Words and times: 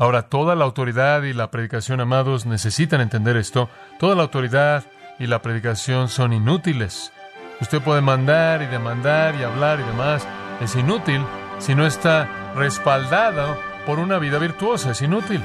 Ahora, 0.00 0.28
toda 0.28 0.54
la 0.54 0.64
autoridad 0.64 1.24
y 1.24 1.32
la 1.32 1.50
predicación, 1.50 2.00
amados, 2.00 2.46
necesitan 2.46 3.00
entender 3.00 3.36
esto. 3.36 3.68
Toda 3.98 4.14
la 4.14 4.22
autoridad 4.22 4.84
y 5.18 5.26
la 5.26 5.42
predicación 5.42 6.08
son 6.08 6.32
inútiles. 6.32 7.12
Usted 7.60 7.82
puede 7.82 8.00
mandar 8.00 8.62
y 8.62 8.66
demandar 8.66 9.34
y 9.34 9.42
hablar 9.42 9.80
y 9.80 9.82
demás. 9.82 10.24
Es 10.60 10.76
inútil 10.76 11.20
si 11.58 11.74
no 11.74 11.84
está 11.84 12.28
respaldado 12.54 13.58
por 13.86 13.98
una 13.98 14.20
vida 14.20 14.38
virtuosa. 14.38 14.92
Es 14.92 15.02
inútil. 15.02 15.42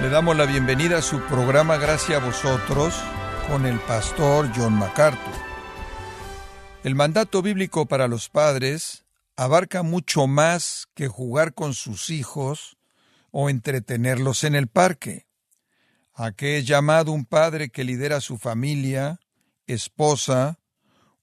Le 0.00 0.08
damos 0.08 0.34
la 0.38 0.46
bienvenida 0.46 0.98
a 0.98 1.02
su 1.02 1.20
programa 1.20 1.76
Gracias 1.76 2.18
a 2.18 2.24
vosotros 2.24 2.98
con 3.46 3.66
el 3.66 3.78
pastor 3.80 4.48
John 4.56 4.78
MacArthur. 4.78 5.53
El 6.84 6.94
mandato 6.94 7.40
bíblico 7.40 7.86
para 7.86 8.08
los 8.08 8.28
padres 8.28 9.06
abarca 9.36 9.82
mucho 9.82 10.26
más 10.26 10.86
que 10.92 11.08
jugar 11.08 11.54
con 11.54 11.72
sus 11.72 12.10
hijos 12.10 12.76
o 13.30 13.48
entretenerlos 13.48 14.44
en 14.44 14.54
el 14.54 14.68
parque. 14.68 15.26
¿A 16.12 16.32
qué 16.32 16.58
es 16.58 16.66
llamado 16.66 17.12
un 17.12 17.24
padre 17.24 17.70
que 17.70 17.84
lidera 17.84 18.20
su 18.20 18.36
familia, 18.36 19.18
esposa, 19.66 20.58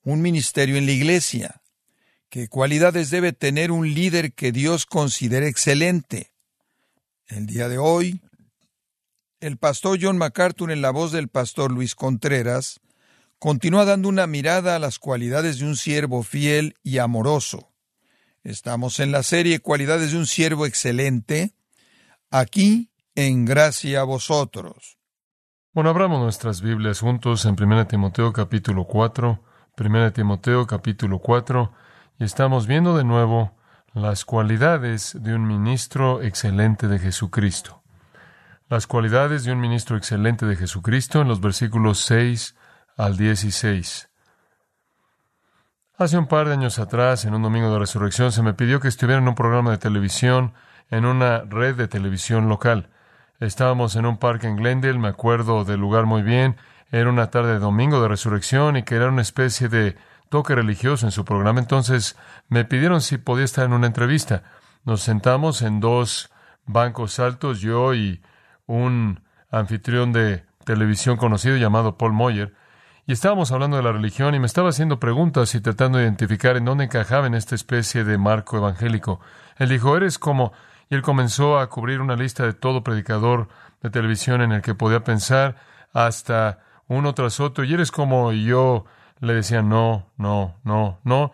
un 0.01 0.23
ministerio 0.23 0.77
en 0.77 0.87
la 0.87 0.93
iglesia? 0.93 1.61
¿Qué 2.29 2.47
cualidades 2.47 3.11
debe 3.11 3.31
tener 3.31 3.71
un 3.71 3.93
líder 3.93 4.33
que 4.33 4.51
Dios 4.51 4.87
considere 4.87 5.47
excelente? 5.47 6.33
El 7.27 7.45
día 7.45 7.69
de 7.69 7.77
hoy, 7.77 8.19
el 9.39 9.57
pastor 9.57 9.99
John 10.01 10.17
MacArthur 10.17 10.71
en 10.71 10.81
la 10.81 10.89
voz 10.89 11.11
del 11.11 11.27
pastor 11.27 11.71
Luis 11.71 11.93
Contreras 11.93 12.81
continúa 13.41 13.85
dando 13.85 14.07
una 14.07 14.27
mirada 14.27 14.75
a 14.75 14.79
las 14.79 14.99
cualidades 14.99 15.57
de 15.57 15.65
un 15.65 15.75
siervo 15.75 16.21
fiel 16.21 16.75
y 16.83 16.99
amoroso. 16.99 17.71
Estamos 18.43 18.99
en 18.99 19.11
la 19.11 19.23
serie 19.23 19.61
Cualidades 19.61 20.11
de 20.11 20.19
un 20.19 20.27
siervo 20.27 20.67
excelente, 20.67 21.55
aquí 22.29 22.91
en 23.15 23.45
Gracia 23.45 24.01
a 24.01 24.03
vosotros. 24.03 24.99
Bueno, 25.73 25.89
abramos 25.89 26.21
nuestras 26.21 26.61
Biblias 26.61 26.99
juntos 26.99 27.45
en 27.45 27.55
1 27.59 27.87
Timoteo 27.87 28.31
capítulo 28.31 28.85
4, 28.85 29.43
1 29.75 30.13
Timoteo 30.13 30.67
capítulo 30.67 31.17
4, 31.17 31.73
y 32.19 32.25
estamos 32.25 32.67
viendo 32.67 32.95
de 32.95 33.05
nuevo 33.05 33.57
las 33.95 34.23
cualidades 34.23 35.17
de 35.19 35.33
un 35.33 35.47
ministro 35.47 36.21
excelente 36.21 36.87
de 36.87 36.99
Jesucristo. 36.99 37.81
Las 38.69 38.85
cualidades 38.85 39.45
de 39.45 39.51
un 39.51 39.59
ministro 39.59 39.97
excelente 39.97 40.45
de 40.45 40.55
Jesucristo 40.55 41.21
en 41.21 41.27
los 41.27 41.41
versículos 41.41 42.01
6 42.01 42.55
al 43.01 43.17
16. 43.17 44.09
Hace 45.97 46.17
un 46.19 46.27
par 46.27 46.47
de 46.47 46.53
años 46.53 46.77
atrás, 46.77 47.25
en 47.25 47.33
un 47.33 47.41
domingo 47.41 47.73
de 47.73 47.79
resurrección, 47.79 48.31
se 48.31 48.43
me 48.43 48.53
pidió 48.53 48.79
que 48.79 48.89
estuviera 48.89 49.19
en 49.19 49.27
un 49.27 49.33
programa 49.33 49.71
de 49.71 49.79
televisión 49.79 50.53
en 50.91 51.05
una 51.05 51.39
red 51.39 51.75
de 51.75 51.87
televisión 51.87 52.47
local. 52.47 52.89
Estábamos 53.39 53.95
en 53.95 54.05
un 54.05 54.17
parque 54.17 54.47
en 54.47 54.55
Glendale, 54.55 54.99
me 54.99 55.07
acuerdo 55.07 55.65
del 55.65 55.79
lugar 55.79 56.05
muy 56.05 56.21
bien. 56.21 56.57
Era 56.91 57.09
una 57.09 57.31
tarde 57.31 57.53
de 57.53 57.59
domingo 57.59 58.03
de 58.03 58.07
resurrección 58.07 58.77
y 58.77 58.83
que 58.83 58.95
era 58.95 59.07
una 59.07 59.23
especie 59.23 59.67
de 59.67 59.97
toque 60.29 60.53
religioso 60.53 61.07
en 61.07 61.11
su 61.11 61.25
programa. 61.25 61.59
Entonces 61.59 62.15
me 62.49 62.65
pidieron 62.65 63.01
si 63.01 63.17
podía 63.17 63.45
estar 63.45 63.65
en 63.65 63.73
una 63.73 63.87
entrevista. 63.87 64.43
Nos 64.83 65.01
sentamos 65.01 65.63
en 65.63 65.79
dos 65.79 66.29
bancos 66.67 67.19
altos, 67.19 67.61
yo 67.61 67.95
y 67.95 68.21
un 68.67 69.23
anfitrión 69.49 70.13
de 70.13 70.45
televisión 70.65 71.17
conocido 71.17 71.57
llamado 71.57 71.97
Paul 71.97 72.13
Moyer. 72.13 72.60
Y 73.11 73.13
estábamos 73.13 73.51
hablando 73.51 73.75
de 73.75 73.83
la 73.83 73.91
religión 73.91 74.35
y 74.35 74.39
me 74.39 74.45
estaba 74.45 74.69
haciendo 74.69 74.97
preguntas 74.97 75.53
y 75.53 75.59
tratando 75.59 75.97
de 75.97 76.05
identificar 76.05 76.55
en 76.55 76.63
dónde 76.63 76.85
encajaba 76.85 77.27
en 77.27 77.33
esta 77.33 77.55
especie 77.55 78.05
de 78.05 78.17
marco 78.17 78.55
evangélico. 78.55 79.19
Él 79.57 79.67
dijo, 79.67 79.97
eres 79.97 80.17
como... 80.17 80.53
Y 80.89 80.95
él 80.95 81.01
comenzó 81.01 81.59
a 81.59 81.67
cubrir 81.67 81.99
una 81.99 82.15
lista 82.15 82.45
de 82.45 82.53
todo 82.53 82.85
predicador 82.85 83.49
de 83.81 83.89
televisión 83.89 84.41
en 84.41 84.53
el 84.53 84.61
que 84.61 84.75
podía 84.75 85.03
pensar 85.03 85.57
hasta 85.91 86.59
uno 86.87 87.13
tras 87.13 87.41
otro. 87.41 87.65
Y 87.65 87.73
eres 87.73 87.91
como 87.91 88.31
y 88.31 88.45
yo 88.45 88.85
le 89.19 89.33
decía, 89.33 89.61
no, 89.61 90.09
no, 90.15 90.55
no, 90.63 91.01
no, 91.03 91.33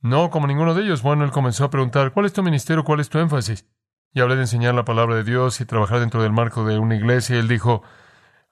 no, 0.00 0.30
como 0.30 0.46
ninguno 0.46 0.72
de 0.72 0.84
ellos. 0.84 1.02
Bueno, 1.02 1.24
él 1.24 1.32
comenzó 1.32 1.66
a 1.66 1.70
preguntar, 1.70 2.12
¿cuál 2.12 2.24
es 2.24 2.32
tu 2.32 2.42
ministerio? 2.42 2.82
¿Cuál 2.82 3.00
es 3.00 3.10
tu 3.10 3.18
énfasis? 3.18 3.66
Y 4.14 4.22
hablé 4.22 4.36
de 4.36 4.40
enseñar 4.44 4.74
la 4.74 4.86
palabra 4.86 5.16
de 5.16 5.24
Dios 5.24 5.60
y 5.60 5.66
trabajar 5.66 6.00
dentro 6.00 6.22
del 6.22 6.32
marco 6.32 6.64
de 6.64 6.78
una 6.78 6.94
iglesia. 6.94 7.36
Y 7.36 7.40
él 7.40 7.48
dijo, 7.48 7.82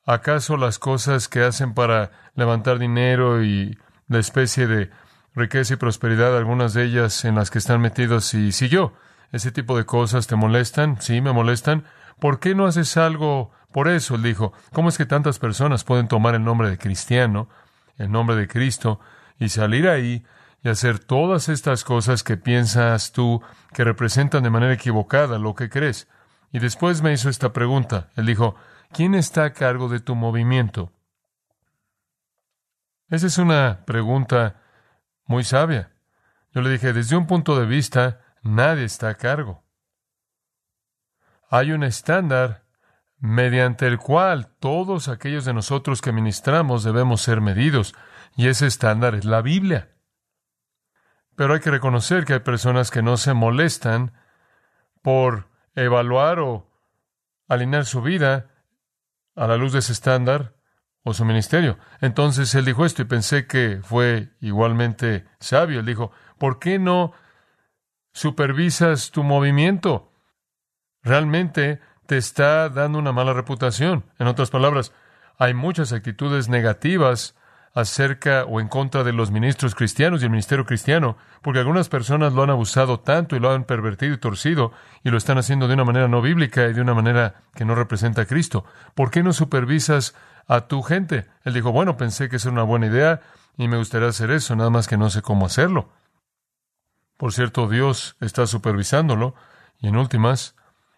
¿Acaso 0.09 0.57
las 0.57 0.79
cosas 0.79 1.29
que 1.29 1.43
hacen 1.43 1.75
para 1.75 2.13
levantar 2.35 2.79
dinero 2.79 3.45
y 3.45 3.79
la 4.07 4.19
especie 4.19 4.67
de 4.67 4.91
riqueza 5.35 5.75
y 5.75 5.77
prosperidad, 5.77 6.35
algunas 6.35 6.73
de 6.73 6.85
ellas 6.85 7.27
en 7.27 7.35
las 7.35 7.51
que 7.51 7.59
están 7.59 7.83
metidos, 7.83 8.33
y 8.33 8.53
si 8.53 8.71
yo, 8.71 8.95
ese 9.33 9.53
tipo 9.53 9.77
de 9.77 9.85
cosas 9.85 10.27
te 10.27 10.35
molestan, 10.35 10.97
sí, 11.03 11.21
me 11.21 11.35
molestan, 11.35 11.85
¿por 12.21 12.41
qué 12.41 12.55
no 12.55 12.65
haces 12.65 12.97
algo 12.97 13.51
por 13.71 13.87
eso? 13.87 14.15
Él 14.15 14.23
dijo, 14.23 14.55
¿cómo 14.73 14.89
es 14.89 14.97
que 14.97 15.05
tantas 15.05 15.39
personas 15.39 15.85
pueden 15.85 16.09
tomar 16.09 16.35
el 16.35 16.43
nombre 16.43 16.71
de 16.71 16.79
cristiano, 16.79 17.51
el 17.99 18.11
nombre 18.11 18.35
de 18.35 18.49
Cristo, 18.49 19.01
y 19.39 19.51
salir 19.51 19.91
ahí 19.91 20.25
y 20.65 20.71
hacer 20.71 21.01
todas 21.01 21.51
estas 21.51 21.85
cosas 21.85 22.23
que 22.23 22.39
piensas 22.39 23.13
tú 23.13 23.43
que 23.75 23.85
representan 23.85 24.43
de 24.43 24.49
manera 24.49 24.73
equivocada 24.73 25.39
lo 25.39 25.55
que 25.55 25.69
crees? 25.69 26.09
Y 26.51 26.61
después 26.61 27.03
me 27.03 27.13
hizo 27.13 27.29
esta 27.29 27.53
pregunta. 27.53 28.09
Él 28.17 28.25
dijo, 28.25 28.57
¿Quién 28.93 29.15
está 29.15 29.45
a 29.45 29.53
cargo 29.53 29.89
de 29.89 30.01
tu 30.01 30.15
movimiento? 30.15 30.93
Esa 33.09 33.27
es 33.27 33.39
una 33.39 33.85
pregunta 33.85 34.63
muy 35.27 35.45
sabia. 35.45 35.93
Yo 36.53 36.63
le 36.63 36.71
dije, 36.71 36.93
desde 36.93 37.17
un 37.17 37.27
punto 37.27 37.59
de 37.59 37.67
vista, 37.67 38.21
nadie 38.43 38.85
está 38.85 39.11
a 39.11 39.15
cargo. 39.15 39.63
Hay 41.51 41.73
un 41.73 41.83
estándar 41.83 42.65
mediante 43.19 43.87
el 43.87 43.99
cual 43.99 44.49
todos 44.59 45.09
aquellos 45.09 45.45
de 45.45 45.55
nosotros 45.55 46.01
que 46.01 46.13
ministramos 46.13 46.85
debemos 46.85 47.23
ser 47.23 47.41
medidos, 47.41 47.95
y 48.37 48.49
ese 48.49 48.67
estándar 48.67 49.15
es 49.15 49.25
la 49.25 49.43
Biblia. 49.43 49.91
Pero 51.35 51.55
hay 51.55 51.61
que 51.61 51.71
reconocer 51.71 52.25
que 52.25 52.35
hay 52.35 52.41
personas 52.41 52.91
que 52.91 53.03
no 53.03 53.17
se 53.17 53.35
molestan 53.35 54.13
por 55.03 55.49
evaluar 55.75 56.41
o 56.41 56.71
alinear 57.49 57.85
su 57.85 58.03
vida 58.03 58.58
a 59.39 59.47
la 59.47 59.57
luz 59.57 59.73
de 59.73 59.79
ese 59.79 59.93
estándar 59.93 60.55
o 61.05 61.15
su 61.15 61.25
ministerio. 61.25 61.79
Entonces 62.01 62.55
él 62.55 62.65
dijo 62.65 62.85
esto 62.85 63.03
y 63.03 63.07
pensé 63.07 63.47
que 63.47 63.81
fue 63.83 64.31
igualmente 64.41 65.27
sabio. 65.41 65.81
Él 65.81 65.87
dijo, 65.87 66.11
¿por 66.39 66.59
qué 66.59 66.79
no 66.79 67.13
supervisas 68.13 69.11
tu 69.11 69.23
movimiento? 69.23 70.13
Realmente 71.03 71.81
te 72.07 72.17
está 72.17 72.69
dando 72.69 72.99
una 72.99 73.13
mala 73.13 73.33
reputación. 73.33 74.05
En 74.19 74.27
otras 74.27 74.51
palabras, 74.51 74.93
hay 75.39 75.55
muchas 75.55 75.93
actitudes 75.93 76.49
negativas 76.49 77.37
acerca 77.79 78.45
o 78.45 78.61
en 78.61 78.67
contra 78.67 79.05
de 79.05 79.13
los 79.13 79.31
ministros 79.31 79.77
cristianos 79.77 80.21
y 80.21 80.25
el 80.25 80.31
ministerio 80.31 80.67
cristiano, 80.67 81.17
porque 81.43 81.61
algunas 81.61 81.89
personas 81.89 82.33
lo 82.33 82.43
han 82.43 82.51
abusado 82.51 82.99
tanto 82.99 83.37
y 83.37 83.39
lo 83.39 83.53
han 83.53 83.63
pervertido 83.63 84.15
y 84.15 84.19
torcido 84.19 84.73
y 85.05 85.11
lo 85.11 85.17
están 85.17 85.39
haciendo 85.39 85.69
de 85.69 85.75
una 85.75 85.85
manera 85.85 86.09
no 86.09 86.21
bíblica 86.21 86.67
y 86.67 86.73
de 86.73 86.81
una 86.81 86.93
manera 86.93 87.43
que 87.55 87.65
no 87.65 87.77
representa 87.77 88.23
a 88.23 88.27
Cristo. 88.27 88.65
¿Por 88.97 89.13
qué 89.13 89.23
no 89.23 89.33
supervisas 89.33 90.17
a 90.49 90.63
tu 90.63 90.83
gente? 90.83 91.29
Él 91.45 91.55
dijo, 91.55 91.71
bueno, 91.71 91.97
pensé 91.97 92.29
que 92.29 92.37
es 92.37 92.47
una 92.47 92.65
buena 92.65 92.89
idea 92.89 93.21
y 93.57 93.69
me 93.69 93.77
gustaría 93.77 94.09
hacer 94.09 94.33
eso, 94.33 94.57
nada 94.57 94.71
más 94.71 94.89
que 94.89 94.97
no 94.97 95.09
sé 95.09 95.23
cómo 95.23 95.47
hacerlo. 95.47 95.93
Por 97.17 97.33
cierto, 97.33 97.69
Dios 97.69 98.17
está 98.21 98.49
supervisándolo 98.49 99.37
y 99.79 99.87
en 99.87 99.97
últimas, 99.97 100.57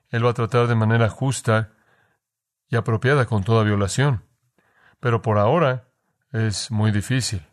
Él 0.08 0.24
va 0.24 0.30
a 0.30 0.34
tratar 0.34 0.66
de 0.66 0.76
manera 0.76 1.10
justa 1.10 1.72
y 2.68 2.76
apropiada 2.76 3.26
con 3.26 3.44
toda 3.44 3.64
violación. 3.64 4.24
Pero 4.98 5.20
por 5.20 5.36
ahora, 5.36 5.89
es 6.32 6.70
muy 6.70 6.92
difícil. 6.92 7.46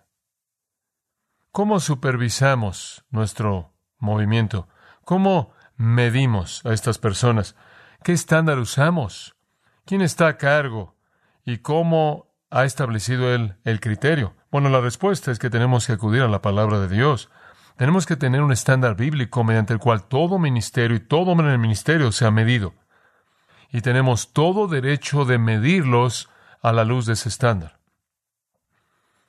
¿Cómo 1.51 1.79
supervisamos 1.79 3.03
nuestro 3.09 3.73
movimiento? 3.97 4.67
¿Cómo 5.03 5.53
medimos 5.75 6.65
a 6.65 6.73
estas 6.73 6.99
personas? 6.99 7.55
¿Qué 8.03 8.11
estándar 8.11 8.59
usamos? 8.59 9.35
¿Quién 9.85 10.01
está 10.01 10.27
a 10.27 10.37
cargo? 10.37 10.95
¿Y 11.45 11.59
cómo 11.59 12.35
ha 12.51 12.65
establecido 12.65 13.33
él 13.33 13.55
el 13.63 13.79
criterio? 13.79 14.35
Bueno, 14.51 14.69
la 14.69 14.81
respuesta 14.81 15.31
es 15.31 15.39
que 15.39 15.49
tenemos 15.49 15.87
que 15.87 15.93
acudir 15.93 16.21
a 16.21 16.27
la 16.27 16.41
palabra 16.41 16.79
de 16.79 16.89
Dios. 16.89 17.29
Tenemos 17.77 18.05
que 18.05 18.15
tener 18.15 18.41
un 18.41 18.51
estándar 18.51 18.95
bíblico 18.95 19.43
mediante 19.43 19.73
el 19.73 19.79
cual 19.79 20.03
todo 20.03 20.39
ministerio 20.39 20.97
y 20.97 20.99
todo 20.99 21.31
hombre 21.31 21.47
en 21.47 21.53
el 21.53 21.59
ministerio 21.59 22.11
sea 22.11 22.31
medido. 22.31 22.73
Y 23.71 23.81
tenemos 23.81 24.33
todo 24.33 24.67
derecho 24.67 25.25
de 25.25 25.37
medirlos 25.37 26.29
a 26.61 26.71
la 26.71 26.85
luz 26.85 27.05
de 27.05 27.13
ese 27.13 27.29
estándar. 27.29 27.76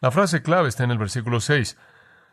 La 0.01 0.13
frase 0.13 0.43
clave 0.43 0.69
está 0.69 0.85
en 0.85 0.93
el 0.93 0.99
versículo 0.99 1.41
6. 1.41 1.77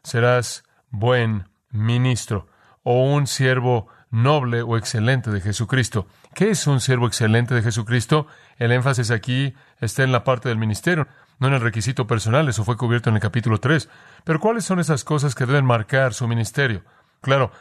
Serás 0.03 0.63
buen 0.91 1.50
ministro 1.71 2.47
o 2.83 3.03
un 3.03 3.25
siervo 3.25 3.88
noble 4.12 4.62
o 4.62 4.77
excelente 4.77 5.31
de 5.31 5.41
Jesucristo. 5.41 6.07
¿Qué 6.35 6.51
es 6.51 6.67
un 6.67 6.79
siervo 6.79 7.07
excelente 7.07 7.56
de 7.56 7.63
Jesucristo? 7.63 8.27
El 8.57 8.71
énfasis 8.71 9.09
aquí 9.09 9.56
está 9.79 10.03
en 10.03 10.12
la 10.12 10.23
parte 10.23 10.50
del 10.50 10.59
ministerio. 10.59 11.07
no 11.39 11.47
en 11.47 11.56
el 11.56 11.62
requisito 11.62 12.07
personal, 12.07 12.47
eso 12.47 12.63
fue 12.63 12.77
cubierto 12.77 13.09
en 13.09 13.15
el 13.15 13.21
capítulo 13.21 13.59
3. 13.59 13.89
Pero 14.23 14.39
¿cuáles 14.39 14.63
son 14.63 14.79
esas 14.79 15.03
cosas 15.03 15.33
que 15.33 15.47
deben 15.47 15.65
marcar 15.65 16.13
su 16.13 16.27
ministerio? 16.27 16.83
Claro, 17.19 17.51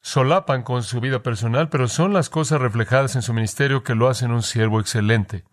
solapan 0.00 0.62
con 0.62 0.84
su 0.84 1.00
vida 1.00 1.22
personal, 1.22 1.68
pero 1.68 1.88
son 1.88 2.12
las 2.12 2.30
cosas 2.30 2.60
reflejadas 2.60 3.16
en 3.16 3.22
su 3.22 3.34
ministerio 3.34 3.82
que 3.82 3.96
lo 3.96 4.08
hacen 4.08 4.30
un 4.30 4.44
siervo 4.44 4.80
excelente, 4.80 5.44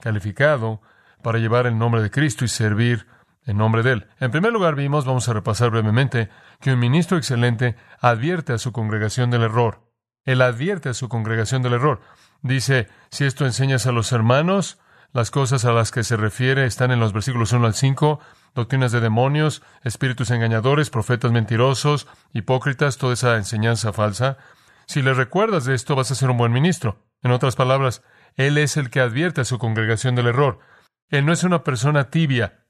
calificado 0.00 0.80
para 1.22 1.38
llevar 1.38 1.66
el 1.66 1.78
nombre 1.78 2.02
de 2.02 2.10
Cristo 2.10 2.44
y 2.44 2.48
servir 2.48 3.06
en 3.44 3.56
nombre 3.56 3.82
de 3.82 3.92
Él. 3.92 4.06
En 4.20 4.30
primer 4.30 4.52
lugar, 4.52 4.74
vimos, 4.74 5.04
vamos 5.04 5.28
a 5.28 5.32
repasar 5.32 5.70
brevemente, 5.70 6.28
que 6.60 6.72
un 6.72 6.78
ministro 6.78 7.16
excelente 7.16 7.76
advierte 8.00 8.52
a 8.52 8.58
su 8.58 8.72
congregación 8.72 9.30
del 9.30 9.42
error. 9.42 9.80
Él 10.24 10.42
advierte 10.42 10.90
a 10.90 10.94
su 10.94 11.08
congregación 11.08 11.62
del 11.62 11.74
error. 11.74 12.00
Dice, 12.42 12.88
si 13.10 13.24
esto 13.24 13.46
enseñas 13.46 13.86
a 13.86 13.92
los 13.92 14.12
hermanos, 14.12 14.78
las 15.12 15.30
cosas 15.30 15.64
a 15.64 15.72
las 15.72 15.90
que 15.90 16.04
se 16.04 16.16
refiere 16.16 16.66
están 16.66 16.92
en 16.92 17.00
los 17.00 17.12
versículos 17.12 17.52
1 17.52 17.66
al 17.66 17.74
5, 17.74 18.20
doctrinas 18.54 18.92
de 18.92 19.00
demonios, 19.00 19.62
espíritus 19.82 20.30
engañadores, 20.30 20.90
profetas 20.90 21.32
mentirosos, 21.32 22.06
hipócritas, 22.32 22.96
toda 22.96 23.14
esa 23.14 23.36
enseñanza 23.36 23.92
falsa. 23.92 24.38
Si 24.86 25.02
le 25.02 25.14
recuerdas 25.14 25.64
de 25.64 25.74
esto, 25.74 25.96
vas 25.96 26.10
a 26.10 26.14
ser 26.14 26.30
un 26.30 26.36
buen 26.36 26.52
ministro. 26.52 27.02
En 27.22 27.32
otras 27.32 27.56
palabras, 27.56 28.02
Él 28.36 28.58
es 28.58 28.76
el 28.76 28.90
que 28.90 29.00
advierte 29.00 29.40
a 29.40 29.44
su 29.44 29.58
congregación 29.58 30.14
del 30.14 30.28
error. 30.28 30.60
Él 31.10 31.26
no 31.26 31.32
es 31.32 31.44
una 31.44 31.64
persona 31.64 32.10
tibia. 32.10 32.64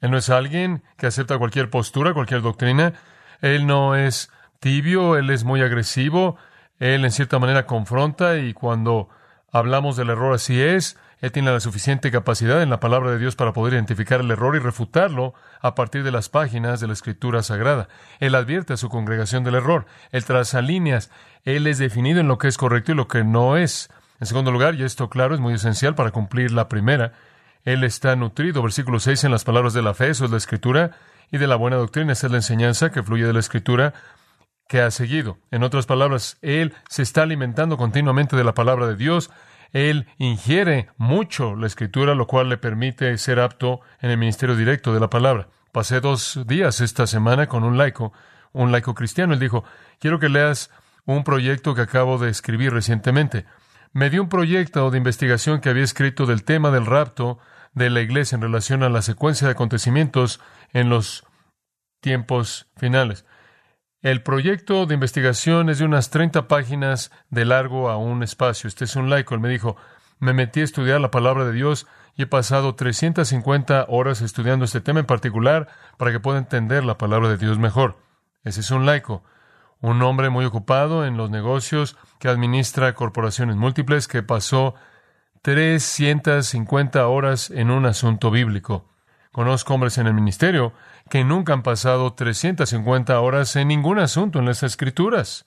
Él 0.00 0.10
no 0.10 0.18
es 0.18 0.30
alguien 0.30 0.84
que 0.96 1.06
acepta 1.06 1.38
cualquier 1.38 1.70
postura, 1.70 2.14
cualquier 2.14 2.42
doctrina. 2.42 2.92
Él 3.40 3.66
no 3.66 3.96
es 3.96 4.30
tibio, 4.60 5.16
Él 5.16 5.30
es 5.30 5.44
muy 5.44 5.62
agresivo. 5.62 6.36
Él 6.78 7.04
en 7.04 7.10
cierta 7.10 7.38
manera 7.38 7.66
confronta 7.66 8.36
y 8.38 8.52
cuando 8.52 9.08
hablamos 9.50 9.96
del 9.96 10.10
error 10.10 10.34
así 10.34 10.60
es, 10.60 10.98
él 11.20 11.32
tiene 11.32 11.50
la 11.50 11.60
suficiente 11.60 12.10
capacidad 12.10 12.62
en 12.62 12.68
la 12.68 12.78
palabra 12.78 13.10
de 13.10 13.18
Dios 13.18 13.36
para 13.36 13.54
poder 13.54 13.72
identificar 13.72 14.20
el 14.20 14.30
error 14.30 14.54
y 14.54 14.58
refutarlo 14.58 15.32
a 15.62 15.74
partir 15.74 16.04
de 16.04 16.12
las 16.12 16.28
páginas 16.28 16.78
de 16.78 16.88
la 16.88 16.92
Escritura 16.92 17.42
Sagrada. 17.42 17.88
Él 18.20 18.34
advierte 18.34 18.74
a 18.74 18.76
su 18.76 18.90
congregación 18.90 19.42
del 19.42 19.54
error. 19.54 19.86
Él 20.12 20.26
traza 20.26 20.60
líneas. 20.60 21.10
Él 21.44 21.66
es 21.66 21.78
definido 21.78 22.20
en 22.20 22.28
lo 22.28 22.36
que 22.36 22.48
es 22.48 22.58
correcto 22.58 22.92
y 22.92 22.96
lo 22.96 23.08
que 23.08 23.24
no 23.24 23.56
es. 23.56 23.88
En 24.20 24.26
segundo 24.26 24.52
lugar, 24.52 24.74
y 24.74 24.82
esto 24.82 25.08
claro 25.08 25.34
es 25.34 25.40
muy 25.40 25.54
esencial 25.54 25.94
para 25.94 26.10
cumplir 26.10 26.52
la 26.52 26.68
primera, 26.68 27.12
Él 27.66 27.84
está 27.84 28.16
nutrido, 28.16 28.62
versículo 28.62 28.98
6, 28.98 29.24
en 29.24 29.32
las 29.32 29.44
palabras 29.44 29.74
de 29.74 29.82
la 29.82 29.92
fe, 29.92 30.08
eso 30.08 30.24
es 30.24 30.30
la 30.30 30.38
Escritura, 30.38 30.92
y 31.30 31.36
de 31.36 31.46
la 31.46 31.56
buena 31.56 31.76
doctrina, 31.76 32.14
esa 32.14 32.28
es 32.28 32.30
la 32.30 32.38
enseñanza 32.38 32.90
que 32.90 33.02
fluye 33.02 33.26
de 33.26 33.34
la 33.34 33.40
Escritura 33.40 33.92
que 34.66 34.80
ha 34.80 34.90
seguido. 34.90 35.36
En 35.50 35.62
otras 35.62 35.84
palabras, 35.84 36.38
Él 36.40 36.72
se 36.88 37.02
está 37.02 37.22
alimentando 37.22 37.76
continuamente 37.76 38.36
de 38.36 38.44
la 38.44 38.54
palabra 38.54 38.86
de 38.86 38.96
Dios, 38.96 39.30
él 39.72 40.06
ingiere 40.18 40.88
mucho 40.96 41.54
la 41.54 41.66
escritura, 41.66 42.14
lo 42.14 42.26
cual 42.26 42.48
le 42.48 42.56
permite 42.56 43.16
ser 43.18 43.40
apto 43.40 43.80
en 44.00 44.10
el 44.10 44.18
ministerio 44.18 44.56
directo 44.56 44.94
de 44.94 45.00
la 45.00 45.10
palabra. 45.10 45.48
Pasé 45.72 46.00
dos 46.00 46.40
días 46.46 46.80
esta 46.80 47.06
semana 47.06 47.46
con 47.46 47.64
un 47.64 47.76
laico, 47.76 48.12
un 48.52 48.72
laico 48.72 48.94
cristiano. 48.94 49.34
Él 49.34 49.40
dijo, 49.40 49.64
quiero 49.98 50.18
que 50.18 50.28
leas 50.28 50.70
un 51.04 51.24
proyecto 51.24 51.74
que 51.74 51.82
acabo 51.82 52.18
de 52.18 52.30
escribir 52.30 52.72
recientemente. 52.72 53.44
Me 53.92 54.10
dio 54.10 54.22
un 54.22 54.28
proyecto 54.28 54.90
de 54.90 54.98
investigación 54.98 55.60
que 55.60 55.68
había 55.68 55.84
escrito 55.84 56.26
del 56.26 56.44
tema 56.44 56.70
del 56.70 56.86
rapto 56.86 57.38
de 57.76 57.90
la 57.90 58.00
iglesia 58.00 58.34
en 58.36 58.42
relación 58.42 58.82
a 58.82 58.88
la 58.88 59.02
secuencia 59.02 59.46
de 59.46 59.52
acontecimientos 59.52 60.40
en 60.72 60.88
los 60.88 61.24
tiempos 62.00 62.68
finales. 62.74 63.26
El 64.00 64.22
proyecto 64.22 64.86
de 64.86 64.94
investigación 64.94 65.68
es 65.68 65.78
de 65.78 65.84
unas 65.84 66.08
30 66.08 66.48
páginas 66.48 67.12
de 67.28 67.44
largo 67.44 67.90
a 67.90 67.98
un 67.98 68.22
espacio. 68.22 68.66
Este 68.66 68.84
es 68.86 68.96
un 68.96 69.10
laico. 69.10 69.34
Él 69.34 69.40
me 69.40 69.50
dijo, 69.50 69.76
me 70.18 70.32
metí 70.32 70.60
a 70.60 70.64
estudiar 70.64 71.02
la 71.02 71.10
palabra 71.10 71.44
de 71.44 71.52
Dios 71.52 71.86
y 72.16 72.22
he 72.22 72.26
pasado 72.26 72.74
350 72.74 73.84
horas 73.88 74.22
estudiando 74.22 74.64
este 74.64 74.80
tema 74.80 75.00
en 75.00 75.06
particular 75.06 75.68
para 75.98 76.12
que 76.12 76.20
pueda 76.20 76.38
entender 76.38 76.82
la 76.82 76.96
palabra 76.96 77.28
de 77.28 77.36
Dios 77.36 77.58
mejor. 77.58 77.98
Ese 78.42 78.60
es 78.60 78.70
un 78.70 78.86
laico, 78.86 79.22
un 79.82 80.00
hombre 80.02 80.30
muy 80.30 80.46
ocupado 80.46 81.04
en 81.04 81.18
los 81.18 81.28
negocios 81.28 81.98
que 82.20 82.28
administra 82.28 82.94
corporaciones 82.94 83.56
múltiples 83.56 84.08
que 84.08 84.22
pasó 84.22 84.76
350 85.46 87.06
horas 87.06 87.50
en 87.52 87.70
un 87.70 87.86
asunto 87.86 88.32
bíblico. 88.32 88.88
Conozco 89.30 89.74
hombres 89.74 89.96
en 89.96 90.08
el 90.08 90.14
ministerio 90.14 90.72
que 91.08 91.22
nunca 91.22 91.52
han 91.52 91.62
pasado 91.62 92.12
350 92.14 93.20
horas 93.20 93.54
en 93.54 93.68
ningún 93.68 94.00
asunto 94.00 94.40
en 94.40 94.46
las 94.46 94.64
Escrituras. 94.64 95.46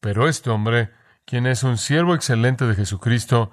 Pero 0.00 0.28
este 0.28 0.50
hombre, 0.50 0.90
quien 1.24 1.46
es 1.46 1.62
un 1.62 1.78
siervo 1.78 2.16
excelente 2.16 2.66
de 2.66 2.74
Jesucristo, 2.74 3.52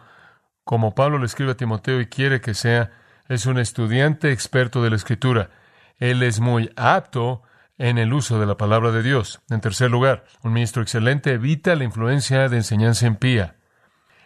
como 0.64 0.96
Pablo 0.96 1.20
le 1.20 1.28
escribe 1.28 1.52
a 1.52 1.58
Timoteo 1.58 2.02
y 2.02 2.08
quiere 2.08 2.42
que 2.42 2.56
sea, 2.56 2.90
es 3.30 3.46
un 3.46 3.60
estudiante 3.60 4.32
experto 4.32 4.82
de 4.82 4.90
la 4.90 4.96
Escritura. 4.96 5.52
Él 6.00 6.24
es 6.24 6.40
muy 6.40 6.72
apto 6.76 7.44
en 7.78 8.00
el 8.00 8.12
uso 8.12 8.40
de 8.40 8.48
la 8.48 8.58
palabra 8.58 8.92
de 8.92 9.04
Dios. 9.04 9.40
En 9.52 9.62
tercer 9.62 9.92
lugar, 9.92 10.26
un 10.42 10.54
ministro 10.54 10.82
excelente 10.82 11.34
evita 11.34 11.76
la 11.76 11.84
influencia 11.84 12.50
de 12.50 12.58
enseñanza 12.58 13.06
impía. 13.06 13.61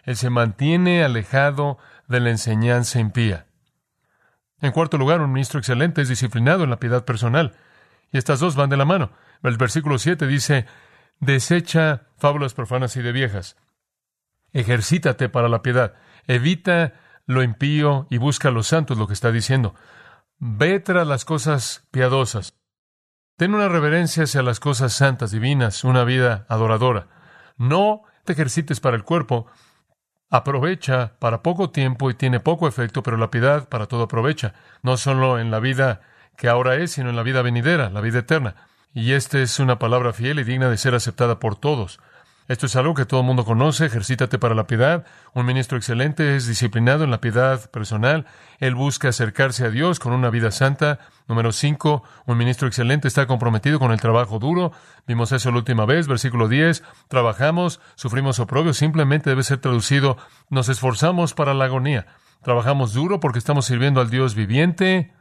Él 0.06 0.16
se 0.16 0.30
mantiene 0.30 1.04
alejado 1.04 1.78
de 2.08 2.20
la 2.20 2.30
enseñanza 2.30 3.00
impía. 3.00 3.46
En 4.60 4.72
cuarto 4.72 4.96
lugar, 4.96 5.20
un 5.20 5.32
ministro 5.32 5.58
excelente 5.58 6.00
es 6.00 6.08
disciplinado 6.08 6.64
en 6.64 6.70
la 6.70 6.78
piedad 6.78 7.04
personal. 7.04 7.56
Y 8.12 8.18
estas 8.18 8.40
dos 8.40 8.56
van 8.56 8.70
de 8.70 8.76
la 8.76 8.84
mano. 8.84 9.10
El 9.42 9.56
versículo 9.58 9.98
7 9.98 10.26
dice, 10.26 10.64
desecha 11.20 12.04
fábulas 12.16 12.54
profanas 12.54 12.96
y 12.96 13.02
de 13.02 13.12
viejas. 13.12 13.56
Ejercítate 14.52 15.28
para 15.28 15.48
la 15.48 15.60
piedad. 15.60 15.94
Evita 16.26 16.94
lo 17.26 17.42
impío 17.42 18.06
y 18.08 18.18
busca 18.18 18.50
lo 18.50 18.62
santo, 18.62 18.94
es 18.94 18.98
lo 18.98 19.08
que 19.08 19.12
está 19.12 19.32
diciendo. 19.32 19.74
Ve 20.38 20.80
tras 20.80 21.06
las 21.06 21.24
cosas 21.24 21.86
piadosas. 21.90 22.54
Ten 23.36 23.54
una 23.54 23.68
reverencia 23.68 24.22
hacia 24.22 24.42
las 24.42 24.60
cosas 24.60 24.92
santas, 24.92 25.32
divinas, 25.32 25.84
una 25.84 26.04
vida 26.04 26.46
adoradora. 26.48 27.08
No 27.56 28.02
te 28.24 28.32
ejercites 28.32 28.80
para 28.80 28.96
el 28.96 29.02
cuerpo, 29.02 29.46
aprovecha 30.30 31.12
para 31.18 31.42
poco 31.42 31.70
tiempo 31.70 32.10
y 32.10 32.14
tiene 32.14 32.40
poco 32.40 32.68
efecto, 32.68 33.02
pero 33.02 33.16
la 33.16 33.30
piedad 33.30 33.68
para 33.68 33.86
todo 33.86 34.04
aprovecha, 34.04 34.54
no 34.82 34.96
solo 34.96 35.38
en 35.38 35.50
la 35.50 35.60
vida 35.60 36.00
que 36.36 36.48
ahora 36.48 36.76
es, 36.76 36.92
sino 36.92 37.10
en 37.10 37.16
la 37.16 37.22
vida 37.22 37.42
venidera, 37.42 37.90
la 37.90 38.00
vida 38.00 38.20
eterna. 38.20 38.56
Y 38.92 39.12
esta 39.12 39.38
es 39.38 39.58
una 39.58 39.78
palabra 39.78 40.12
fiel 40.12 40.38
y 40.38 40.44
digna 40.44 40.70
de 40.70 40.78
ser 40.78 40.94
aceptada 40.94 41.38
por 41.38 41.56
todos. 41.56 42.00
Esto 42.48 42.66
es 42.66 42.76
algo 42.76 42.94
que 42.94 43.06
todo 43.06 43.20
el 43.20 43.26
mundo 43.26 43.44
conoce, 43.44 43.86
ejercítate 43.86 44.38
para 44.38 44.54
la 44.54 44.68
piedad. 44.68 45.04
Un 45.34 45.46
ministro 45.46 45.76
excelente 45.76 46.36
es 46.36 46.46
disciplinado 46.46 47.02
en 47.02 47.10
la 47.10 47.20
piedad 47.20 47.68
personal. 47.72 48.26
Él 48.60 48.76
busca 48.76 49.08
acercarse 49.08 49.64
a 49.64 49.70
Dios 49.70 49.98
con 49.98 50.12
una 50.12 50.30
vida 50.30 50.52
santa. 50.52 51.00
Número 51.26 51.50
cinco, 51.50 52.04
un 52.24 52.38
ministro 52.38 52.68
excelente 52.68 53.08
está 53.08 53.26
comprometido 53.26 53.80
con 53.80 53.90
el 53.90 54.00
trabajo 54.00 54.38
duro. 54.38 54.70
Vimos 55.08 55.32
eso 55.32 55.50
la 55.50 55.56
última 55.56 55.86
vez, 55.86 56.06
versículo 56.06 56.46
10. 56.46 56.84
Trabajamos, 57.08 57.80
sufrimos 57.96 58.38
oprobio, 58.38 58.72
simplemente 58.74 59.30
debe 59.30 59.42
ser 59.42 59.58
traducido, 59.58 60.16
nos 60.48 60.68
esforzamos 60.68 61.34
para 61.34 61.52
la 61.52 61.64
agonía. 61.64 62.06
Trabajamos 62.42 62.92
duro 62.92 63.18
porque 63.18 63.40
estamos 63.40 63.66
sirviendo 63.66 64.00
al 64.00 64.08
Dios 64.08 64.36
viviente. 64.36 65.12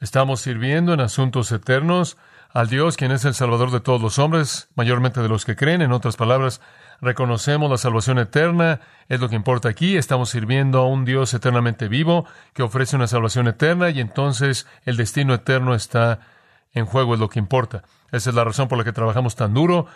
Estamos 0.00 0.42
sirviendo 0.42 0.92
en 0.92 1.00
asuntos 1.00 1.50
eternos 1.50 2.18
al 2.56 2.68
Dios 2.68 2.96
quien 2.96 3.12
es 3.12 3.26
el 3.26 3.34
Salvador 3.34 3.70
de 3.70 3.80
todos 3.80 4.00
los 4.00 4.18
hombres, 4.18 4.70
mayormente 4.76 5.20
de 5.20 5.28
los 5.28 5.44
que 5.44 5.56
creen. 5.56 5.82
En 5.82 5.92
otras 5.92 6.16
palabras, 6.16 6.62
reconocemos 7.02 7.70
la 7.70 7.76
salvación 7.76 8.18
eterna, 8.18 8.80
es 9.10 9.20
lo 9.20 9.28
que 9.28 9.36
importa 9.36 9.68
aquí. 9.68 9.98
Estamos 9.98 10.30
sirviendo 10.30 10.78
a 10.78 10.86
un 10.86 11.04
Dios 11.04 11.34
eternamente 11.34 11.86
vivo 11.86 12.24
que 12.54 12.62
ofrece 12.62 12.96
una 12.96 13.08
salvación 13.08 13.46
eterna 13.46 13.90
y 13.90 14.00
entonces 14.00 14.66
el 14.86 14.96
destino 14.96 15.34
eterno 15.34 15.74
está 15.74 16.20
en 16.72 16.86
juego, 16.86 17.12
es 17.12 17.20
lo 17.20 17.28
que 17.28 17.38
importa. 17.38 17.82
Esa 18.10 18.30
es 18.30 18.36
la 18.36 18.44
razón 18.44 18.68
por 18.68 18.78
la 18.78 18.84
que 18.84 18.92
trabajamos 18.94 19.36
tan 19.36 19.52
duro. 19.52 19.86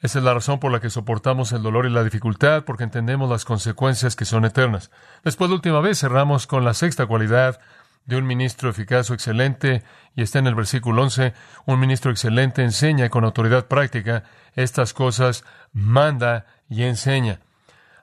Esa 0.00 0.18
es 0.18 0.24
la 0.24 0.32
razón 0.32 0.58
por 0.58 0.72
la 0.72 0.80
que 0.80 0.88
soportamos 0.88 1.52
el 1.52 1.62
dolor 1.62 1.84
y 1.84 1.90
la 1.90 2.02
dificultad, 2.02 2.64
porque 2.64 2.84
entendemos 2.84 3.28
las 3.28 3.44
consecuencias 3.44 4.16
que 4.16 4.24
son 4.24 4.46
eternas. 4.46 4.90
Después, 5.22 5.50
la 5.50 5.56
última 5.56 5.80
vez, 5.80 6.00
cerramos 6.00 6.46
con 6.46 6.64
la 6.64 6.72
sexta 6.72 7.04
cualidad 7.04 7.60
de 8.06 8.16
un 8.16 8.24
ministro 8.24 8.70
eficaz 8.70 9.10
o 9.10 9.14
excelente, 9.14 9.82
y 10.14 10.22
está 10.22 10.38
en 10.38 10.46
el 10.46 10.54
versículo 10.54 11.02
11, 11.02 11.34
un 11.66 11.80
ministro 11.80 12.10
excelente 12.10 12.62
enseña 12.62 13.10
con 13.10 13.24
autoridad 13.24 13.66
práctica 13.66 14.22
estas 14.54 14.94
cosas, 14.94 15.44
manda 15.72 16.46
y 16.68 16.84
enseña. 16.84 17.40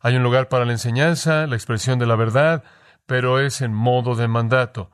Hay 0.02 0.18
un 0.18 0.24
lugar 0.24 0.50
para 0.50 0.66
la 0.66 0.74
enseñanza, 0.74 1.48
la 1.48 1.56
expresión 1.56 1.98
de 1.98 2.06
la 2.06 2.18
verdad, 2.18 2.64
pero 3.06 3.40
es 3.40 3.62
en 3.62 3.74
modo 3.74 4.16
de 4.16 4.28
mandato. 4.28 4.92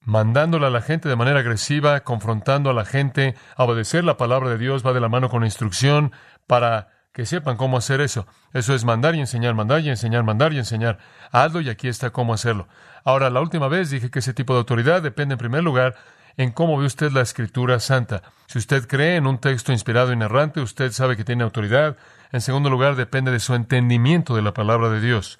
Mandándole 0.00 0.66
a 0.66 0.70
la 0.70 0.82
gente 0.82 1.08
de 1.08 1.16
manera 1.16 1.40
agresiva, 1.40 2.00
confrontando 2.00 2.70
a 2.70 2.74
la 2.74 2.84
gente 2.84 3.34
a 3.56 3.64
obedecer 3.64 4.04
la 4.04 4.16
palabra 4.18 4.50
de 4.50 4.58
Dios, 4.58 4.86
va 4.86 4.92
de 4.92 5.00
la 5.00 5.08
mano 5.08 5.30
con 5.30 5.44
instrucción 5.44 6.12
para 6.46 6.88
que 7.12 7.26
sepan 7.26 7.56
cómo 7.56 7.76
hacer 7.76 8.00
eso. 8.00 8.26
Eso 8.52 8.74
es 8.74 8.84
mandar 8.84 9.14
y 9.14 9.20
enseñar, 9.20 9.54
mandar 9.54 9.80
y 9.80 9.88
enseñar, 9.88 10.22
mandar 10.24 10.52
y 10.52 10.58
enseñar. 10.58 10.98
Hazlo 11.32 11.60
y 11.60 11.68
aquí 11.68 11.88
está 11.88 12.10
cómo 12.10 12.32
hacerlo. 12.32 12.68
Ahora, 13.08 13.30
la 13.30 13.40
última 13.40 13.68
vez 13.68 13.88
dije 13.88 14.10
que 14.10 14.18
ese 14.18 14.34
tipo 14.34 14.52
de 14.52 14.58
autoridad 14.58 15.00
depende 15.00 15.32
en 15.32 15.38
primer 15.38 15.64
lugar 15.64 15.94
en 16.36 16.52
cómo 16.52 16.76
ve 16.76 16.84
usted 16.84 17.10
la 17.10 17.22
escritura 17.22 17.80
santa. 17.80 18.20
Si 18.48 18.58
usted 18.58 18.86
cree 18.86 19.16
en 19.16 19.26
un 19.26 19.38
texto 19.38 19.72
inspirado 19.72 20.12
y 20.12 20.16
narrante, 20.16 20.60
usted 20.60 20.92
sabe 20.92 21.16
que 21.16 21.24
tiene 21.24 21.42
autoridad. 21.42 21.96
En 22.32 22.42
segundo 22.42 22.68
lugar, 22.68 22.96
depende 22.96 23.30
de 23.30 23.40
su 23.40 23.54
entendimiento 23.54 24.36
de 24.36 24.42
la 24.42 24.52
palabra 24.52 24.90
de 24.90 25.00
Dios. 25.00 25.38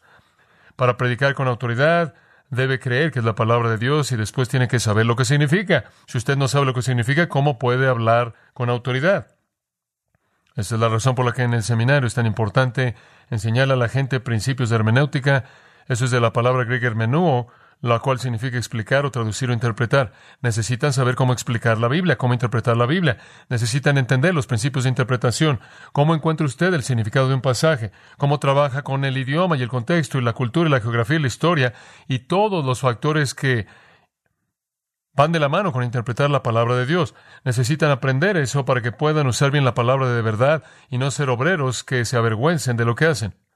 Para 0.76 0.96
predicar 0.96 1.34
con 1.34 1.46
autoridad, 1.46 2.14
debe 2.48 2.80
creer 2.80 3.12
que 3.12 3.18
es 3.18 3.24
la 3.26 3.34
palabra 3.34 3.68
de 3.68 3.76
Dios 3.76 4.12
y 4.12 4.16
después 4.16 4.48
tiene 4.48 4.66
que 4.66 4.80
saber 4.80 5.04
lo 5.04 5.14
que 5.14 5.26
significa. 5.26 5.84
Si 6.06 6.16
usted 6.16 6.38
no 6.38 6.48
sabe 6.48 6.64
lo 6.64 6.72
que 6.72 6.80
significa, 6.80 7.28
¿cómo 7.28 7.58
puede 7.58 7.86
hablar 7.86 8.32
con 8.54 8.70
autoridad? 8.70 9.26
Esa 10.56 10.76
es 10.76 10.80
la 10.80 10.88
razón 10.88 11.14
por 11.14 11.26
la 11.26 11.32
que 11.32 11.42
en 11.42 11.52
el 11.52 11.62
seminario 11.62 12.06
es 12.06 12.14
tan 12.14 12.24
importante 12.24 12.94
enseñarle 13.28 13.74
a 13.74 13.76
la 13.76 13.90
gente 13.90 14.20
principios 14.20 14.70
de 14.70 14.76
hermenéutica. 14.76 15.44
Eso 15.88 16.04
es 16.04 16.10
de 16.10 16.20
la 16.20 16.32
palabra 16.32 16.64
griega 16.64 16.86
hermenúo, 16.86 17.48
la 17.80 18.00
cual 18.00 18.18
significa 18.18 18.56
explicar 18.56 19.06
o 19.06 19.10
traducir 19.10 19.50
o 19.50 19.52
interpretar. 19.52 20.12
Necesitan 20.42 20.92
saber 20.92 21.14
cómo 21.14 21.32
explicar 21.32 21.78
la 21.78 21.88
Biblia, 21.88 22.18
cómo 22.18 22.34
interpretar 22.34 22.76
la 22.76 22.86
Biblia. 22.86 23.18
Necesitan 23.48 23.98
entender 23.98 24.34
los 24.34 24.46
principios 24.46 24.84
de 24.84 24.90
interpretación. 24.90 25.60
¿Cómo 25.92 26.14
encuentra 26.14 26.46
usted 26.46 26.74
el 26.74 26.82
significado 26.82 27.28
de 27.28 27.34
un 27.34 27.40
pasaje? 27.40 27.92
¿Cómo 28.16 28.38
trabaja 28.38 28.82
con 28.82 29.04
el 29.04 29.16
idioma 29.16 29.56
y 29.56 29.62
el 29.62 29.68
contexto 29.68 30.18
y 30.18 30.22
la 30.22 30.32
cultura 30.32 30.68
y 30.68 30.72
la 30.72 30.80
geografía 30.80 31.16
y 31.16 31.22
la 31.22 31.28
historia 31.28 31.72
y 32.08 32.20
todos 32.20 32.64
los 32.64 32.80
factores 32.80 33.34
que 33.34 33.66
van 35.14 35.32
de 35.32 35.40
la 35.40 35.48
mano 35.48 35.72
con 35.72 35.82
interpretar 35.82 36.30
la 36.30 36.42
palabra 36.42 36.76
de 36.76 36.86
Dios. 36.86 37.14
Necesitan 37.44 37.90
aprender 37.90 38.36
eso 38.36 38.64
para 38.64 38.82
que 38.82 38.92
puedan 38.92 39.26
usar 39.26 39.50
bien 39.50 39.64
la 39.64 39.74
palabra 39.74 40.08
de 40.08 40.22
verdad 40.22 40.62
y 40.90 40.98
no 40.98 41.10
ser 41.10 41.30
obreros 41.30 41.82
que 41.82 42.04
se 42.04 42.16
avergüencen 42.16 42.76
de 42.76 42.84
lo 42.84 42.94
que 42.94 43.06
hacen. 43.06 43.47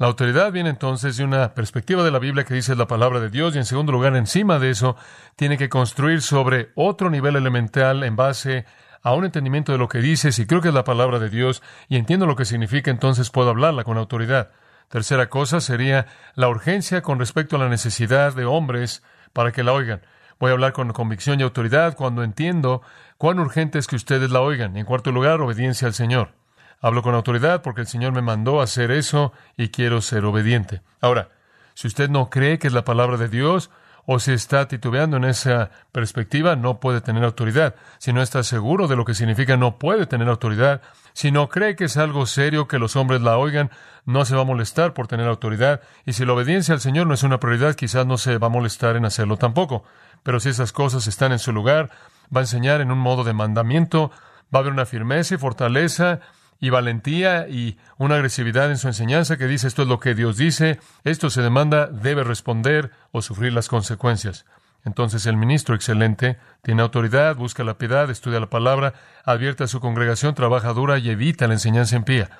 La 0.00 0.06
autoridad 0.06 0.52
viene 0.52 0.70
entonces 0.70 1.16
de 1.16 1.24
una 1.24 1.54
perspectiva 1.54 2.04
de 2.04 2.12
la 2.12 2.20
Biblia 2.20 2.44
que 2.44 2.54
dice 2.54 2.76
la 2.76 2.86
palabra 2.86 3.18
de 3.18 3.30
Dios 3.30 3.56
y 3.56 3.58
en 3.58 3.64
segundo 3.64 3.90
lugar, 3.90 4.14
encima 4.14 4.60
de 4.60 4.70
eso, 4.70 4.94
tiene 5.34 5.58
que 5.58 5.68
construir 5.68 6.22
sobre 6.22 6.70
otro 6.76 7.10
nivel 7.10 7.34
elemental 7.34 8.04
en 8.04 8.14
base 8.14 8.64
a 9.02 9.14
un 9.14 9.24
entendimiento 9.24 9.72
de 9.72 9.78
lo 9.78 9.88
que 9.88 9.98
dice, 9.98 10.30
si 10.30 10.46
creo 10.46 10.60
que 10.60 10.68
es 10.68 10.74
la 10.74 10.84
palabra 10.84 11.18
de 11.18 11.30
Dios 11.30 11.64
y 11.88 11.96
entiendo 11.96 12.26
lo 12.26 12.36
que 12.36 12.44
significa, 12.44 12.92
entonces 12.92 13.30
puedo 13.30 13.50
hablarla 13.50 13.82
con 13.82 13.98
autoridad. 13.98 14.52
Tercera 14.88 15.28
cosa 15.28 15.60
sería 15.60 16.06
la 16.36 16.48
urgencia 16.48 17.02
con 17.02 17.18
respecto 17.18 17.56
a 17.56 17.58
la 17.58 17.68
necesidad 17.68 18.36
de 18.36 18.44
hombres 18.44 19.02
para 19.32 19.50
que 19.50 19.64
la 19.64 19.72
oigan. 19.72 20.02
Voy 20.38 20.50
a 20.50 20.52
hablar 20.52 20.74
con 20.74 20.92
convicción 20.92 21.40
y 21.40 21.42
autoridad 21.42 21.96
cuando 21.96 22.22
entiendo 22.22 22.82
cuán 23.16 23.40
urgente 23.40 23.80
es 23.80 23.88
que 23.88 23.96
ustedes 23.96 24.30
la 24.30 24.42
oigan. 24.42 24.76
En 24.76 24.86
cuarto 24.86 25.10
lugar, 25.10 25.40
obediencia 25.40 25.88
al 25.88 25.94
Señor. 25.94 26.37
Hablo 26.80 27.02
con 27.02 27.14
autoridad 27.14 27.62
porque 27.62 27.80
el 27.80 27.86
Señor 27.86 28.12
me 28.12 28.22
mandó 28.22 28.60
hacer 28.60 28.90
eso 28.90 29.32
y 29.56 29.68
quiero 29.68 30.00
ser 30.00 30.24
obediente. 30.24 30.82
Ahora, 31.00 31.30
si 31.74 31.86
usted 31.86 32.08
no 32.08 32.30
cree 32.30 32.58
que 32.58 32.68
es 32.68 32.72
la 32.72 32.84
palabra 32.84 33.16
de 33.16 33.28
Dios 33.28 33.70
o 34.06 34.18
si 34.20 34.32
está 34.32 34.68
titubeando 34.68 35.18
en 35.18 35.24
esa 35.24 35.70
perspectiva, 35.92 36.56
no 36.56 36.80
puede 36.80 37.00
tener 37.02 37.24
autoridad. 37.24 37.74
Si 37.98 38.12
no 38.12 38.22
está 38.22 38.42
seguro 38.42 38.88
de 38.88 38.96
lo 38.96 39.04
que 39.04 39.12
significa, 39.12 39.56
no 39.56 39.78
puede 39.78 40.06
tener 40.06 40.28
autoridad. 40.28 40.80
Si 41.12 41.30
no 41.30 41.48
cree 41.48 41.76
que 41.76 41.84
es 41.84 41.96
algo 41.98 42.24
serio 42.24 42.68
que 42.68 42.78
los 42.78 42.96
hombres 42.96 43.20
la 43.20 43.36
oigan, 43.36 43.70
no 44.06 44.24
se 44.24 44.34
va 44.34 44.42
a 44.42 44.46
molestar 44.46 44.94
por 44.94 45.08
tener 45.08 45.28
autoridad. 45.28 45.82
Y 46.06 46.14
si 46.14 46.24
la 46.24 46.32
obediencia 46.32 46.72
al 46.72 46.80
Señor 46.80 47.06
no 47.06 47.12
es 47.12 47.22
una 47.22 47.38
prioridad, 47.38 47.74
quizás 47.74 48.06
no 48.06 48.16
se 48.16 48.38
va 48.38 48.46
a 48.46 48.50
molestar 48.50 48.96
en 48.96 49.04
hacerlo 49.04 49.36
tampoco. 49.36 49.84
Pero 50.22 50.40
si 50.40 50.48
esas 50.48 50.72
cosas 50.72 51.06
están 51.06 51.32
en 51.32 51.38
su 51.38 51.52
lugar, 51.52 51.90
va 52.34 52.40
a 52.40 52.44
enseñar 52.44 52.80
en 52.80 52.90
un 52.90 52.98
modo 52.98 53.24
de 53.24 53.34
mandamiento, 53.34 54.10
va 54.54 54.58
a 54.58 54.62
haber 54.62 54.72
una 54.72 54.86
firmeza 54.86 55.34
y 55.34 55.38
fortaleza 55.38 56.20
y 56.60 56.70
valentía 56.70 57.48
y 57.48 57.78
una 57.96 58.16
agresividad 58.16 58.70
en 58.70 58.78
su 58.78 58.88
enseñanza 58.88 59.36
que 59.36 59.46
dice 59.46 59.68
esto 59.68 59.82
es 59.82 59.88
lo 59.88 60.00
que 60.00 60.14
Dios 60.14 60.36
dice, 60.36 60.80
esto 61.04 61.30
se 61.30 61.42
demanda, 61.42 61.86
debe 61.86 62.24
responder 62.24 62.90
o 63.12 63.22
sufrir 63.22 63.52
las 63.52 63.68
consecuencias. 63.68 64.44
Entonces 64.84 65.26
el 65.26 65.36
ministro 65.36 65.74
excelente 65.74 66.38
tiene 66.62 66.82
autoridad, 66.82 67.36
busca 67.36 67.64
la 67.64 67.78
piedad, 67.78 68.10
estudia 68.10 68.40
la 68.40 68.50
palabra, 68.50 68.94
advierte 69.24 69.64
a 69.64 69.68
su 69.68 69.80
congregación, 69.80 70.34
trabaja 70.34 70.72
dura 70.72 70.98
y 70.98 71.10
evita 71.10 71.46
la 71.46 71.54
enseñanza 71.54 71.96
impía. 71.96 72.30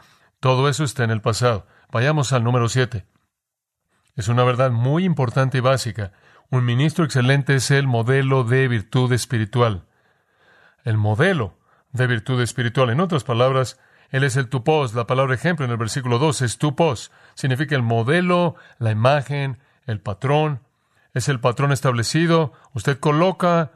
Todo 0.40 0.68
eso 0.68 0.84
está 0.84 1.04
en 1.04 1.10
el 1.10 1.20
pasado. 1.20 1.66
Vayamos 1.90 2.32
al 2.32 2.44
número 2.44 2.68
siete. 2.68 3.06
Es 4.14 4.28
una 4.28 4.44
verdad 4.44 4.70
muy 4.70 5.04
importante 5.04 5.58
y 5.58 5.60
básica. 5.60 6.12
Un 6.50 6.64
ministro 6.64 7.04
excelente 7.04 7.56
es 7.56 7.70
el 7.70 7.86
modelo 7.86 8.44
de 8.44 8.66
virtud 8.68 9.12
espiritual. 9.12 9.86
El 10.84 10.96
modelo 10.96 11.58
de 11.92 12.06
virtud 12.06 12.40
espiritual. 12.40 12.90
En 12.90 13.00
otras 13.00 13.24
palabras, 13.24 13.78
él 14.10 14.24
es 14.24 14.36
el 14.36 14.48
tupos. 14.48 14.94
La 14.94 15.06
palabra 15.06 15.34
ejemplo 15.34 15.64
en 15.64 15.70
el 15.70 15.76
versículo 15.76 16.18
2 16.18 16.42
es 16.42 16.58
tupos. 16.58 17.12
Significa 17.34 17.76
el 17.76 17.82
modelo, 17.82 18.56
la 18.78 18.90
imagen, 18.90 19.58
el 19.86 20.00
patrón. 20.00 20.60
Es 21.14 21.28
el 21.28 21.40
patrón 21.40 21.72
establecido. 21.72 22.52
Usted 22.72 22.98
coloca 22.98 23.72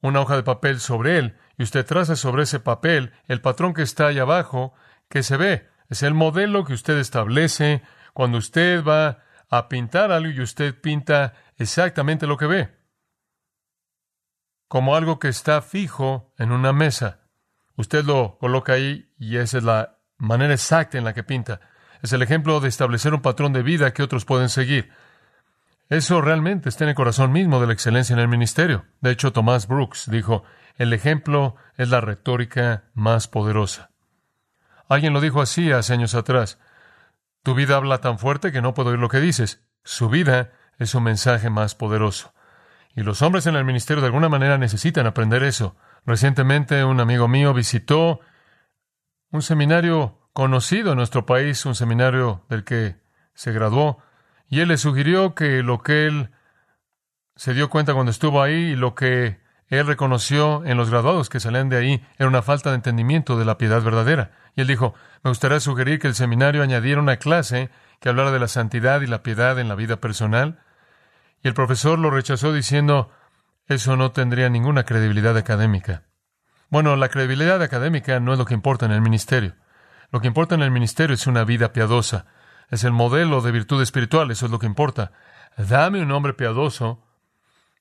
una 0.00 0.20
hoja 0.20 0.36
de 0.36 0.42
papel 0.42 0.80
sobre 0.80 1.18
él 1.18 1.36
y 1.56 1.62
usted 1.62 1.86
traza 1.86 2.16
sobre 2.16 2.44
ese 2.44 2.60
papel 2.60 3.12
el 3.28 3.40
patrón 3.40 3.74
que 3.74 3.82
está 3.82 4.08
ahí 4.08 4.18
abajo 4.18 4.74
que 5.08 5.22
se 5.22 5.36
ve. 5.36 5.68
Es 5.88 6.02
el 6.02 6.14
modelo 6.14 6.64
que 6.64 6.74
usted 6.74 6.98
establece 6.98 7.82
cuando 8.12 8.38
usted 8.38 8.84
va 8.84 9.24
a 9.50 9.68
pintar 9.68 10.10
algo 10.10 10.30
y 10.30 10.40
usted 10.40 10.80
pinta 10.80 11.34
exactamente 11.58 12.26
lo 12.26 12.36
que 12.36 12.46
ve. 12.46 12.74
Como 14.68 14.96
algo 14.96 15.18
que 15.18 15.28
está 15.28 15.60
fijo 15.60 16.32
en 16.38 16.50
una 16.52 16.72
mesa. 16.72 17.21
Usted 17.76 18.04
lo 18.04 18.38
coloca 18.38 18.74
ahí 18.74 19.08
y 19.18 19.36
esa 19.36 19.58
es 19.58 19.64
la 19.64 19.98
manera 20.18 20.52
exacta 20.54 20.98
en 20.98 21.04
la 21.04 21.14
que 21.14 21.24
pinta. 21.24 21.60
Es 22.02 22.12
el 22.12 22.22
ejemplo 22.22 22.60
de 22.60 22.68
establecer 22.68 23.14
un 23.14 23.22
patrón 23.22 23.52
de 23.52 23.62
vida 23.62 23.92
que 23.92 24.02
otros 24.02 24.24
pueden 24.24 24.48
seguir. 24.48 24.90
Eso 25.88 26.20
realmente 26.20 26.68
está 26.68 26.84
en 26.84 26.90
el 26.90 26.96
corazón 26.96 27.32
mismo 27.32 27.60
de 27.60 27.66
la 27.66 27.72
excelencia 27.72 28.14
en 28.14 28.18
el 28.18 28.28
ministerio. 28.28 28.86
De 29.00 29.10
hecho, 29.10 29.32
Thomas 29.32 29.68
Brooks 29.68 30.10
dijo, 30.10 30.42
el 30.76 30.92
ejemplo 30.92 31.56
es 31.76 31.90
la 31.90 32.00
retórica 32.00 32.84
más 32.94 33.28
poderosa. 33.28 33.90
Alguien 34.88 35.12
lo 35.12 35.20
dijo 35.20 35.40
así 35.40 35.70
hace 35.70 35.92
años 35.92 36.14
atrás. 36.14 36.58
Tu 37.42 37.54
vida 37.54 37.76
habla 37.76 37.98
tan 37.98 38.18
fuerte 38.18 38.52
que 38.52 38.62
no 38.62 38.74
puedo 38.74 38.90
oír 38.90 38.98
lo 38.98 39.08
que 39.08 39.20
dices. 39.20 39.62
Su 39.84 40.08
vida 40.08 40.52
es 40.78 40.94
un 40.94 41.02
mensaje 41.02 41.50
más 41.50 41.74
poderoso. 41.74 42.32
Y 42.94 43.02
los 43.02 43.22
hombres 43.22 43.46
en 43.46 43.56
el 43.56 43.64
ministerio 43.64 44.00
de 44.00 44.06
alguna 44.06 44.28
manera 44.28 44.58
necesitan 44.58 45.06
aprender 45.06 45.42
eso. 45.42 45.76
Recientemente 46.04 46.84
un 46.84 47.00
amigo 47.00 47.28
mío 47.28 47.54
visitó 47.54 48.20
un 49.30 49.42
seminario 49.42 50.18
conocido 50.32 50.92
en 50.92 50.98
nuestro 50.98 51.26
país, 51.26 51.64
un 51.64 51.74
seminario 51.74 52.44
del 52.48 52.64
que 52.64 52.96
se 53.34 53.52
graduó, 53.52 54.02
y 54.48 54.60
él 54.60 54.68
le 54.68 54.76
sugirió 54.76 55.34
que 55.34 55.62
lo 55.62 55.82
que 55.82 56.06
él 56.06 56.30
se 57.36 57.54
dio 57.54 57.70
cuenta 57.70 57.94
cuando 57.94 58.10
estuvo 58.10 58.42
ahí 58.42 58.72
y 58.72 58.76
lo 58.76 58.94
que 58.94 59.40
él 59.68 59.86
reconoció 59.86 60.64
en 60.66 60.76
los 60.76 60.90
graduados 60.90 61.30
que 61.30 61.40
salían 61.40 61.70
de 61.70 61.78
ahí 61.78 62.06
era 62.18 62.28
una 62.28 62.42
falta 62.42 62.70
de 62.70 62.76
entendimiento 62.76 63.38
de 63.38 63.46
la 63.46 63.56
piedad 63.56 63.80
verdadera. 63.80 64.32
Y 64.54 64.60
él 64.60 64.66
dijo, 64.66 64.94
me 65.24 65.30
gustaría 65.30 65.60
sugerir 65.60 65.98
que 65.98 66.08
el 66.08 66.14
seminario 66.14 66.62
añadiera 66.62 67.00
una 67.00 67.16
clase 67.16 67.70
que 67.98 68.10
hablara 68.10 68.32
de 68.32 68.38
la 68.38 68.48
santidad 68.48 69.00
y 69.00 69.06
la 69.06 69.22
piedad 69.22 69.58
en 69.58 69.68
la 69.68 69.74
vida 69.74 69.96
personal. 69.96 70.60
Y 71.42 71.48
el 71.48 71.54
profesor 71.54 71.98
lo 71.98 72.10
rechazó 72.10 72.52
diciendo, 72.52 73.10
eso 73.66 73.96
no 73.96 74.12
tendría 74.12 74.48
ninguna 74.48 74.84
credibilidad 74.84 75.36
académica. 75.36 76.04
Bueno, 76.68 76.96
la 76.96 77.08
credibilidad 77.08 77.62
académica 77.62 78.18
no 78.18 78.32
es 78.32 78.38
lo 78.38 78.44
que 78.44 78.54
importa 78.54 78.86
en 78.86 78.92
el 78.92 79.02
ministerio. 79.02 79.54
Lo 80.10 80.20
que 80.20 80.26
importa 80.26 80.54
en 80.54 80.62
el 80.62 80.70
ministerio 80.70 81.14
es 81.14 81.26
una 81.26 81.44
vida 81.44 81.72
piadosa. 81.72 82.26
Es 82.70 82.84
el 82.84 82.92
modelo 82.92 83.40
de 83.40 83.52
virtud 83.52 83.82
espiritual, 83.82 84.30
eso 84.30 84.46
es 84.46 84.52
lo 84.52 84.58
que 84.58 84.66
importa. 84.66 85.12
Dame 85.56 86.02
un 86.02 86.10
hombre 86.12 86.32
piadoso 86.32 87.04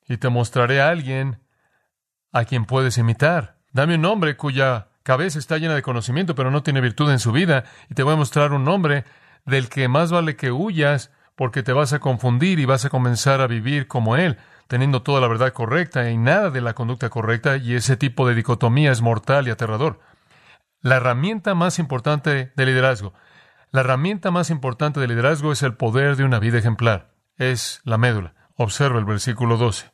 y 0.08 0.18
te 0.18 0.30
mostraré 0.30 0.82
a 0.82 0.90
alguien 0.90 1.40
a 2.32 2.46
quien 2.46 2.66
puedes 2.66 2.98
imitar. 2.98 3.58
Dame 3.72 3.96
un 3.96 4.06
hombre 4.06 4.36
cuya 4.36 4.90
cabeza 5.04 5.40
está 5.40 5.58
llena 5.58 5.76
de 5.76 5.82
conocimiento, 5.82 6.36
pero 6.36 6.52
no 6.52 6.64
tiene 6.64 6.82
virtud 6.82 7.10
en 7.12 7.20
su 7.20 7.32
vida, 7.32 7.64
y 7.90 7.96
te 7.96 8.04
voy 8.04 8.14
a 8.14 8.18
mostrar 8.18 8.52
un 8.52 8.68
hombre 8.68 9.06
del 9.46 9.70
que 9.70 9.88
más 9.88 10.12
vale 10.12 10.36
que 10.36 10.52
huyas, 10.52 11.12
porque 11.36 11.64
te 11.64 11.74
vas 11.74 11.94
a 11.94 12.00
confundir 12.00 12.60
y 12.60 12.66
vas 12.66 12.86
a 12.86 12.90
comenzar 12.90 13.42
a 13.42 13.48
vivir 13.48 13.88
como 13.88 14.16
él 14.18 14.38
teniendo 14.72 15.02
toda 15.02 15.20
la 15.20 15.28
verdad 15.28 15.52
correcta 15.52 16.10
y 16.10 16.18
nada 16.18 16.50
de 16.50 16.62
la 16.62 16.74
conducta 16.74 17.10
correcta, 17.10 17.58
y 17.58 17.76
ese 17.76 17.98
tipo 17.98 18.26
de 18.26 18.36
dicotomía 18.36 18.94
es 18.94 19.02
mortal 19.02 19.46
y 19.46 19.52
aterrador. 19.52 20.00
La 20.80 20.96
herramienta 20.96 21.56
más 21.56 21.78
importante 21.78 22.54
de 22.56 22.66
liderazgo, 22.66 23.14
la 23.72 23.82
herramienta 23.82 24.32
más 24.32 24.50
importante 24.50 25.02
de 25.02 25.10
liderazgo 25.10 25.52
es 25.52 25.62
el 25.62 25.74
poder 25.74 26.16
de 26.16 26.24
una 26.24 26.40
vida 26.40 26.58
ejemplar, 26.58 27.12
es 27.36 27.82
la 27.84 27.98
médula. 27.98 28.34
Observa 28.56 28.98
el 28.98 29.04
versículo 29.04 29.58
12. 29.58 29.92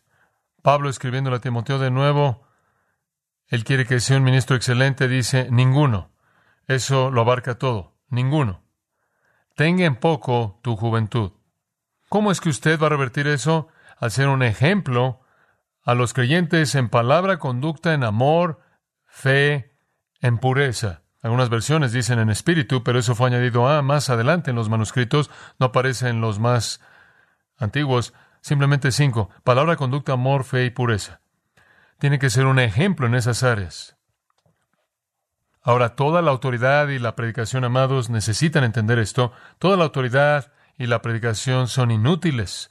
Pablo 0.62 0.90
escribiendo 0.90 1.34
a 1.34 1.40
Timoteo 1.40 1.80
de 1.80 1.90
nuevo, 1.90 2.48
él 3.48 3.64
quiere 3.64 3.88
que 3.88 4.00
sea 4.00 4.18
un 4.18 4.24
ministro 4.26 4.56
excelente, 4.56 5.08
dice, 5.08 5.48
ninguno. 5.50 6.12
Eso 6.68 7.10
lo 7.10 7.22
abarca 7.22 7.58
todo, 7.58 7.98
ninguno. 8.10 8.62
Tenga 9.56 9.86
en 9.86 9.96
poco 9.96 10.60
tu 10.62 10.76
juventud. 10.76 11.32
¿Cómo 12.10 12.30
es 12.30 12.42
que 12.42 12.50
usted 12.50 12.80
va 12.80 12.86
a 12.86 12.92
revertir 12.92 13.26
eso? 13.26 13.70
Al 14.00 14.12
ser 14.12 14.27
un 14.27 14.44
ejemplo 14.44 15.22
a 15.84 15.96
los 15.96 16.13
creyentes 16.13 16.75
en 16.75 16.89
palabra, 16.89 17.39
conducta, 17.39 17.94
en 17.94 18.04
amor, 18.04 18.60
fe, 19.06 19.74
en 20.22 20.38
pureza. 20.38 21.04
Algunas 21.22 21.50
versiones 21.50 21.92
dicen 21.92 22.20
en 22.20 22.30
espíritu, 22.30 22.84
pero 22.84 23.00
eso 23.00 23.16
fue 23.16 23.27
añadido 23.27 23.68
a 23.68 23.82
más 23.82 24.10
adelante 24.10 24.51
en 24.51 24.56
los 24.56 24.70
manuscritos, 24.70 25.32
no 25.60 25.68
aparece 25.68 26.10
en 26.10 26.22
los 26.22 26.39
más 26.39 26.82
antiguos, 27.58 28.13
simplemente 28.42 28.92
cinco. 28.92 29.30
Palabra, 29.44 29.75
conducta, 29.75 30.13
amor, 30.13 30.44
fe 30.44 30.66
y 30.66 30.70
pureza. 30.70 31.22
Tiene 32.00 32.20
que 32.20 32.30
ser 32.30 32.46
un 32.46 32.60
ejemplo 32.60 33.08
en 33.08 33.16
esas 33.16 33.44
áreas. 33.44 33.98
Ahora, 35.63 35.96
toda 35.96 36.22
la 36.22 36.32
autoridad 36.32 36.88
y 36.89 37.00
la 37.00 37.16
predicación, 37.16 37.66
amados, 37.66 38.10
necesitan 38.10 38.63
entender 38.63 39.00
esto. 39.00 39.34
Toda 39.60 39.75
la 39.75 39.84
autoridad 39.84 40.54
y 40.77 40.86
la 40.86 41.01
predicación 41.01 41.68
son 41.68 41.92
inútiles. 41.92 42.70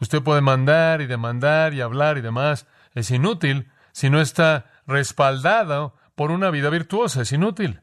Usted 0.00 0.22
puede 0.22 0.40
mandar 0.40 1.00
y 1.00 1.06
demandar 1.06 1.74
y 1.74 1.80
hablar 1.80 2.18
y 2.18 2.20
demás. 2.20 2.66
Es 2.94 3.10
inútil 3.10 3.70
si 3.92 4.10
no 4.10 4.20
está 4.20 4.70
respaldado 4.86 5.96
por 6.14 6.30
una 6.30 6.50
vida 6.50 6.70
virtuosa. 6.70 7.22
Es 7.22 7.32
inútil. 7.32 7.82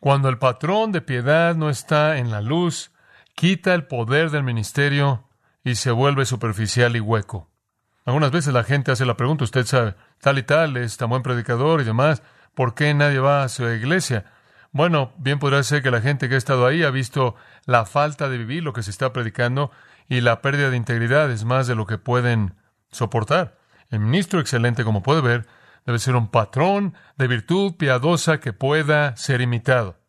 Cuando 0.00 0.28
el 0.28 0.38
patrón 0.38 0.92
de 0.92 1.02
piedad 1.02 1.54
no 1.54 1.68
está 1.68 2.18
en 2.18 2.30
la 2.30 2.40
luz, 2.40 2.90
quita 3.34 3.74
el 3.74 3.86
poder 3.86 4.30
del 4.30 4.42
ministerio 4.42 5.28
y 5.62 5.74
se 5.74 5.90
vuelve 5.90 6.24
superficial 6.24 6.96
y 6.96 7.00
hueco. 7.00 7.50
Algunas 8.04 8.30
veces 8.30 8.54
la 8.54 8.64
gente 8.64 8.90
hace 8.90 9.04
la 9.04 9.16
pregunta, 9.16 9.44
usted 9.44 9.66
sabe, 9.66 9.94
tal 10.20 10.38
y 10.38 10.42
tal 10.42 10.76
es 10.78 10.96
tan 10.96 11.10
buen 11.10 11.22
predicador 11.22 11.80
y 11.80 11.84
demás, 11.84 12.22
¿por 12.54 12.74
qué 12.74 12.94
nadie 12.94 13.18
va 13.18 13.42
a 13.42 13.48
su 13.48 13.68
iglesia? 13.68 14.24
Bueno, 14.72 15.12
bien 15.18 15.38
podría 15.38 15.62
ser 15.62 15.82
que 15.82 15.90
la 15.90 16.00
gente 16.00 16.28
que 16.28 16.36
ha 16.36 16.38
estado 16.38 16.64
ahí 16.66 16.82
ha 16.82 16.90
visto 16.90 17.34
la 17.66 17.84
falta 17.84 18.28
de 18.28 18.38
vivir 18.38 18.62
lo 18.62 18.72
que 18.72 18.82
se 18.82 18.90
está 18.90 19.12
predicando 19.12 19.70
y 20.10 20.20
la 20.20 20.42
pérdida 20.42 20.70
de 20.70 20.76
integridad 20.76 21.30
es 21.30 21.44
más 21.44 21.68
de 21.68 21.76
lo 21.76 21.86
que 21.86 21.96
pueden 21.96 22.56
soportar. 22.90 23.56
El 23.90 24.00
ministro 24.00 24.40
excelente, 24.40 24.82
como 24.82 25.04
puede 25.04 25.20
ver, 25.20 25.46
debe 25.86 26.00
ser 26.00 26.16
un 26.16 26.28
patrón 26.28 26.94
de 27.16 27.28
virtud 27.28 27.76
piadosa 27.76 28.40
que 28.40 28.52
pueda 28.52 29.16
ser 29.16 29.40
imitado. 29.40 30.00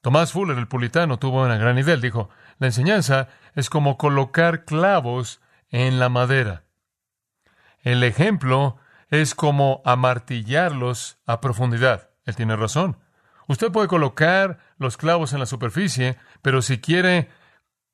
Tomás 0.00 0.30
Fuller, 0.30 0.56
el 0.56 0.68
puritano, 0.68 1.18
tuvo 1.18 1.42
una 1.42 1.56
gran 1.56 1.76
idea. 1.76 1.94
Él 1.94 2.00
dijo, 2.00 2.30
la 2.58 2.68
enseñanza 2.68 3.28
es 3.56 3.68
como 3.68 3.98
colocar 3.98 4.64
clavos 4.64 5.40
en 5.70 5.98
la 5.98 6.08
madera. 6.08 6.62
El 7.80 8.04
ejemplo 8.04 8.76
es 9.10 9.34
como 9.34 9.82
amartillarlos 9.84 11.18
a 11.26 11.40
profundidad. 11.40 12.10
Él 12.24 12.36
tiene 12.36 12.54
razón. 12.54 12.96
Usted 13.48 13.72
puede 13.72 13.88
colocar 13.88 14.58
los 14.78 14.96
clavos 14.96 15.32
en 15.32 15.40
la 15.40 15.46
superficie, 15.46 16.16
pero 16.42 16.62
si 16.62 16.80
quiere 16.80 17.28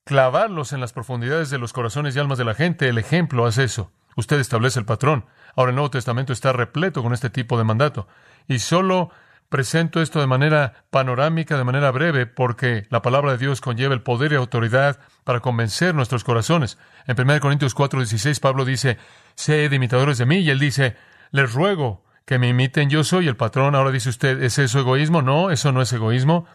clavarlos 0.08 0.72
en 0.72 0.80
las 0.80 0.94
profundidades 0.94 1.50
de 1.50 1.58
los 1.58 1.74
corazones 1.74 2.16
y 2.16 2.18
almas 2.18 2.38
de 2.38 2.46
la 2.46 2.54
gente, 2.54 2.88
el 2.88 2.96
ejemplo 2.96 3.44
hace 3.44 3.64
eso. 3.64 3.92
Usted 4.16 4.40
establece 4.40 4.78
el 4.78 4.86
patrón. 4.86 5.26
Ahora 5.54 5.68
el 5.68 5.76
Nuevo 5.76 5.90
Testamento 5.90 6.32
está 6.32 6.50
repleto 6.50 7.02
con 7.02 7.12
este 7.12 7.28
tipo 7.28 7.58
de 7.58 7.64
mandato. 7.64 8.08
Y 8.46 8.60
solo 8.60 9.10
presento 9.50 10.00
esto 10.00 10.18
de 10.18 10.26
manera 10.26 10.86
panorámica, 10.88 11.58
de 11.58 11.64
manera 11.64 11.90
breve, 11.90 12.24
porque 12.24 12.86
la 12.88 13.02
palabra 13.02 13.32
de 13.32 13.36
Dios 13.36 13.60
conlleva 13.60 13.92
el 13.92 14.00
poder 14.00 14.32
y 14.32 14.36
autoridad 14.36 14.98
para 15.24 15.40
convencer 15.40 15.94
nuestros 15.94 16.24
corazones. 16.24 16.78
En 17.06 17.14
1 17.14 17.38
Corintios 17.40 17.76
4:16 17.76 18.40
Pablo 18.40 18.64
dice, 18.64 18.96
sed 19.34 19.70
imitadores 19.70 20.16
de 20.16 20.24
mí, 20.24 20.38
y 20.38 20.48
él 20.48 20.58
dice, 20.58 20.96
les 21.32 21.52
ruego 21.52 22.02
que 22.24 22.38
me 22.38 22.48
imiten, 22.48 22.88
yo 22.88 23.04
soy 23.04 23.28
el 23.28 23.36
patrón. 23.36 23.74
Ahora 23.74 23.90
dice 23.90 24.08
usted, 24.08 24.42
¿es 24.42 24.58
eso 24.58 24.78
egoísmo? 24.78 25.20
No, 25.20 25.50
eso 25.50 25.70
no 25.70 25.82
es 25.82 25.92
egoísmo. 25.92 26.46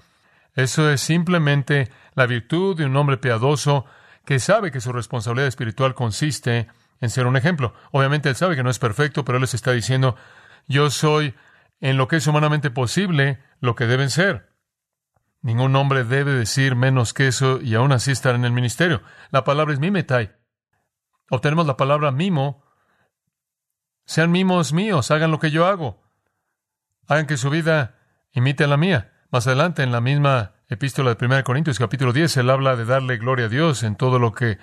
Eso 0.55 0.89
es 0.89 1.01
simplemente 1.01 1.91
la 2.13 2.25
virtud 2.25 2.77
de 2.77 2.85
un 2.85 2.95
hombre 2.95 3.17
piadoso 3.17 3.85
que 4.25 4.39
sabe 4.39 4.71
que 4.71 4.81
su 4.81 4.93
responsabilidad 4.93 5.47
espiritual 5.47 5.95
consiste 5.95 6.67
en 7.01 7.09
ser 7.09 7.27
un 7.27 7.35
ejemplo. 7.35 7.73
Obviamente 7.91 8.29
él 8.29 8.35
sabe 8.35 8.55
que 8.55 8.63
no 8.63 8.69
es 8.69 8.79
perfecto, 8.79 9.25
pero 9.25 9.37
él 9.37 9.41
les 9.41 9.53
está 9.53 9.71
diciendo, 9.71 10.15
yo 10.67 10.89
soy 10.89 11.35
en 11.81 11.97
lo 11.97 12.07
que 12.07 12.17
es 12.17 12.27
humanamente 12.27 12.71
posible 12.71 13.43
lo 13.59 13.75
que 13.75 13.87
deben 13.87 14.09
ser. 14.09 14.53
Ningún 15.41 15.75
hombre 15.75 16.05
debe 16.05 16.31
decir 16.31 16.75
menos 16.75 17.13
que 17.13 17.27
eso 17.27 17.59
y 17.61 17.75
aún 17.75 17.91
así 17.91 18.11
estar 18.11 18.35
en 18.35 18.45
el 18.45 18.53
ministerio. 18.53 19.01
La 19.31 19.43
palabra 19.43 19.73
es 19.73 19.79
mimetai. 19.79 20.31
Obtenemos 21.29 21.67
la 21.67 21.75
palabra 21.75 22.11
mimo. 22.11 22.63
Sean 24.05 24.31
mimos 24.31 24.71
míos, 24.71 25.11
hagan 25.11 25.31
lo 25.31 25.39
que 25.39 25.51
yo 25.51 25.65
hago. 25.65 26.01
Hagan 27.07 27.27
que 27.27 27.35
su 27.35 27.49
vida 27.49 27.97
imite 28.31 28.63
a 28.63 28.67
la 28.67 28.77
mía. 28.77 29.12
Más 29.33 29.47
adelante, 29.47 29.81
en 29.81 29.91
la 29.91 29.99
misma 29.99 30.51
epístola 30.69 31.15
de 31.15 31.25
1 31.25 31.43
Corintios, 31.43 31.79
capítulo 31.79 32.13
10, 32.13 32.37
él 32.37 32.51
habla 32.51 32.75
de 32.75 32.85
darle 32.85 33.17
gloria 33.17 33.47
a 33.47 33.49
Dios 33.49 33.81
en 33.81 33.95
todo 33.95 34.19
lo 34.19 34.31
que 34.31 34.59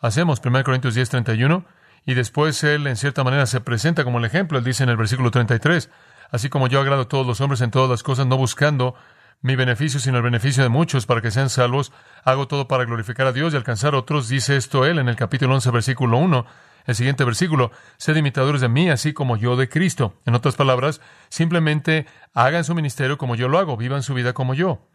hacemos. 0.00 0.40
1 0.44 0.62
Corintios 0.62 0.94
10, 0.94 1.08
31. 1.08 1.64
Y 2.06 2.14
después 2.14 2.62
él, 2.62 2.86
en 2.86 2.96
cierta 2.96 3.24
manera, 3.24 3.46
se 3.46 3.60
presenta 3.60 4.04
como 4.04 4.20
el 4.20 4.24
ejemplo. 4.24 4.58
Él 4.58 4.64
dice 4.64 4.84
en 4.84 4.90
el 4.90 4.96
versículo 4.96 5.32
33, 5.32 5.90
así 6.30 6.48
como 6.50 6.68
yo 6.68 6.78
agrado 6.78 7.02
a 7.02 7.08
todos 7.08 7.26
los 7.26 7.40
hombres 7.40 7.62
en 7.62 7.72
todas 7.72 7.90
las 7.90 8.04
cosas, 8.04 8.28
no 8.28 8.36
buscando 8.36 8.94
mi 9.40 9.56
beneficio, 9.56 9.98
sino 9.98 10.18
el 10.18 10.22
beneficio 10.22 10.62
de 10.62 10.68
muchos 10.68 11.04
para 11.04 11.20
que 11.20 11.32
sean 11.32 11.50
salvos, 11.50 11.90
hago 12.22 12.46
todo 12.46 12.68
para 12.68 12.84
glorificar 12.84 13.26
a 13.26 13.32
Dios 13.32 13.52
y 13.52 13.56
alcanzar 13.56 13.94
a 13.94 13.98
otros, 13.98 14.28
dice 14.28 14.56
esto 14.56 14.86
él 14.86 15.00
en 15.00 15.08
el 15.08 15.16
capítulo 15.16 15.52
11, 15.54 15.68
versículo 15.72 16.18
1. 16.18 16.46
El 16.86 16.94
siguiente 16.94 17.24
versículo, 17.24 17.70
sed 17.96 18.16
imitadores 18.16 18.60
de 18.60 18.68
mí, 18.68 18.90
así 18.90 19.12
como 19.12 19.36
yo 19.36 19.56
de 19.56 19.68
Cristo. 19.68 20.18
En 20.24 20.34
otras 20.34 20.56
palabras, 20.56 21.00
simplemente 21.28 22.06
hagan 22.32 22.64
su 22.64 22.74
ministerio 22.74 23.18
como 23.18 23.36
yo 23.36 23.48
lo 23.48 23.58
hago, 23.58 23.76
vivan 23.76 24.02
su 24.02 24.14
vida 24.14 24.32
como 24.32 24.54
yo. 24.54 24.88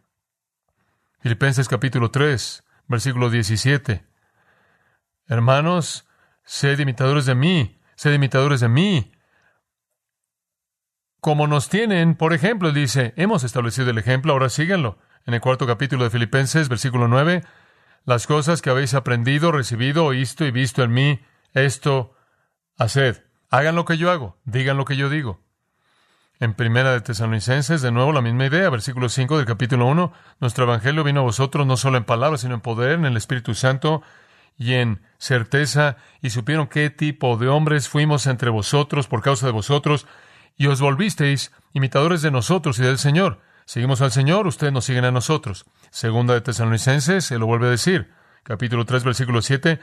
Filipenses 1.20 1.68
capítulo 1.68 2.10
3, 2.10 2.62
versículo 2.86 3.30
17. 3.30 4.04
Hermanos, 5.26 6.06
sed 6.44 6.78
imitadores 6.78 7.26
de 7.26 7.34
mí, 7.34 7.80
sed 7.96 8.12
imitadores 8.14 8.60
de 8.60 8.68
mí, 8.68 9.12
como 11.20 11.48
nos 11.48 11.68
tienen, 11.68 12.14
por 12.14 12.32
ejemplo, 12.32 12.70
dice, 12.70 13.12
hemos 13.16 13.42
establecido 13.42 13.90
el 13.90 13.98
ejemplo, 13.98 14.32
ahora 14.32 14.48
síganlo. 14.48 14.98
En 15.26 15.34
el 15.34 15.40
cuarto 15.40 15.66
capítulo 15.66 16.04
de 16.04 16.10
Filipenses, 16.10 16.68
versículo 16.68 17.08
9, 17.08 17.42
las 18.04 18.26
cosas 18.26 18.62
que 18.62 18.70
habéis 18.70 18.94
aprendido, 18.94 19.50
recibido, 19.50 20.06
oído 20.06 20.46
y 20.46 20.50
visto 20.52 20.82
en 20.84 20.92
mí, 20.92 21.20
esto 21.54 22.14
haced. 22.76 23.22
Hagan 23.50 23.76
lo 23.76 23.84
que 23.84 23.96
yo 23.96 24.10
hago, 24.10 24.36
digan 24.44 24.76
lo 24.76 24.84
que 24.84 24.96
yo 24.96 25.08
digo. 25.08 25.40
En 26.40 26.54
Primera 26.54 26.92
de 26.92 27.00
Tesalonicenses, 27.00 27.82
de 27.82 27.90
nuevo 27.90 28.12
la 28.12 28.22
misma 28.22 28.46
idea, 28.46 28.70
versículo 28.70 29.08
5 29.08 29.38
del 29.38 29.46
capítulo 29.46 29.86
1, 29.86 30.12
nuestro 30.40 30.64
evangelio 30.64 31.02
vino 31.02 31.20
a 31.20 31.24
vosotros 31.24 31.66
no 31.66 31.76
solo 31.76 31.96
en 31.98 32.04
palabras, 32.04 32.42
sino 32.42 32.54
en 32.54 32.60
poder, 32.60 32.92
en 32.92 33.06
el 33.06 33.16
Espíritu 33.16 33.54
Santo 33.54 34.02
y 34.56 34.74
en 34.74 35.02
certeza, 35.18 35.96
y 36.20 36.30
supieron 36.30 36.68
qué 36.68 36.90
tipo 36.90 37.36
de 37.36 37.48
hombres 37.48 37.88
fuimos 37.88 38.26
entre 38.26 38.50
vosotros 38.50 39.08
por 39.08 39.22
causa 39.22 39.46
de 39.46 39.52
vosotros, 39.52 40.06
y 40.56 40.66
os 40.66 40.80
volvisteis 40.80 41.52
imitadores 41.72 42.22
de 42.22 42.30
nosotros 42.30 42.78
y 42.78 42.82
del 42.82 42.98
Señor. 42.98 43.40
Seguimos 43.64 44.00
al 44.00 44.12
Señor, 44.12 44.46
ustedes 44.46 44.72
nos 44.72 44.84
siguen 44.84 45.04
a 45.04 45.10
nosotros. 45.10 45.66
Segunda 45.90 46.34
de 46.34 46.40
Tesalonicenses, 46.40 47.24
se 47.24 47.38
lo 47.38 47.46
vuelve 47.46 47.66
a 47.66 47.70
decir. 47.70 48.12
Capítulo 48.42 48.84
3, 48.84 49.04
versículo 49.04 49.42
7. 49.42 49.80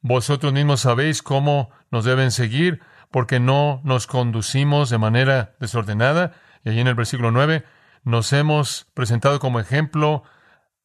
Vosotros 0.00 0.52
mismos 0.52 0.80
sabéis 0.80 1.22
cómo 1.22 1.70
nos 1.90 2.04
deben 2.04 2.30
seguir, 2.30 2.80
porque 3.10 3.40
no 3.40 3.80
nos 3.84 4.06
conducimos 4.06 4.90
de 4.90 4.98
manera 4.98 5.56
desordenada. 5.60 6.34
Y 6.64 6.70
allí 6.70 6.80
en 6.80 6.86
el 6.86 6.94
versículo 6.94 7.30
9, 7.30 7.64
nos 8.04 8.32
hemos 8.32 8.86
presentado 8.94 9.40
como 9.40 9.60
ejemplo 9.60 10.22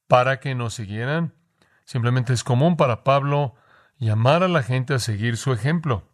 para 0.07 0.39
que 0.39 0.55
nos 0.55 0.73
siguieran. 0.73 1.33
Simplemente 1.85 2.33
es 2.33 2.43
común 2.43 2.77
para 2.77 3.03
Pablo 3.03 3.55
llamar 3.97 4.43
a 4.43 4.47
la 4.47 4.63
gente 4.63 4.93
a 4.93 4.99
seguir 4.99 5.37
su 5.37 5.53
ejemplo. 5.53 6.09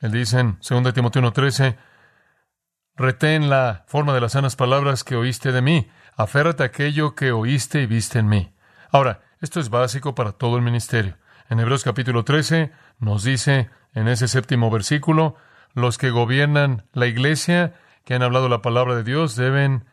Él 0.00 0.12
dice 0.12 0.40
en 0.40 0.58
2 0.60 0.94
Timoteo 0.94 1.22
1:13, 1.22 1.76
retén 2.94 3.50
la 3.50 3.84
forma 3.88 4.14
de 4.14 4.20
las 4.20 4.32
sanas 4.32 4.56
palabras 4.56 5.04
que 5.04 5.16
oíste 5.16 5.52
de 5.52 5.62
mí, 5.62 5.90
aférrate 6.16 6.62
a 6.62 6.66
aquello 6.66 7.14
que 7.14 7.32
oíste 7.32 7.82
y 7.82 7.86
viste 7.86 8.18
en 8.18 8.28
mí. 8.28 8.54
Ahora, 8.90 9.20
esto 9.40 9.60
es 9.60 9.70
básico 9.70 10.14
para 10.14 10.32
todo 10.32 10.56
el 10.56 10.62
ministerio. 10.62 11.16
En 11.48 11.60
Hebreos 11.60 11.84
capítulo 11.84 12.24
13 12.24 12.72
nos 12.98 13.22
dice 13.22 13.70
en 13.94 14.08
ese 14.08 14.28
séptimo 14.28 14.70
versículo, 14.70 15.36
los 15.74 15.98
que 15.98 16.10
gobiernan 16.10 16.86
la 16.92 17.06
iglesia, 17.06 17.74
que 18.04 18.14
han 18.14 18.22
hablado 18.22 18.48
la 18.48 18.62
palabra 18.62 18.96
de 18.96 19.04
Dios, 19.04 19.36
deben 19.36 19.84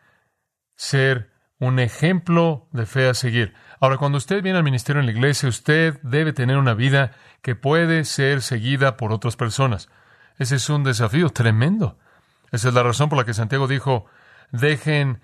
ser 0.74 1.30
un 1.58 1.78
ejemplo 1.78 2.68
de 2.72 2.86
fe 2.86 3.08
a 3.08 3.14
seguir. 3.14 3.54
Ahora, 3.80 3.96
cuando 3.96 4.18
usted 4.18 4.42
viene 4.42 4.58
al 4.58 4.64
ministerio 4.64 5.00
en 5.00 5.06
la 5.06 5.12
iglesia, 5.12 5.48
usted 5.48 6.00
debe 6.02 6.32
tener 6.32 6.58
una 6.58 6.74
vida 6.74 7.12
que 7.40 7.54
puede 7.54 8.04
ser 8.04 8.42
seguida 8.42 8.96
por 8.96 9.12
otras 9.12 9.36
personas. 9.36 9.88
Ese 10.38 10.56
es 10.56 10.68
un 10.68 10.84
desafío 10.84 11.30
tremendo. 11.30 11.98
Esa 12.52 12.68
es 12.68 12.74
la 12.74 12.82
razón 12.82 13.08
por 13.08 13.18
la 13.18 13.24
que 13.24 13.34
Santiago 13.34 13.68
dijo, 13.68 14.06
dejen 14.50 15.20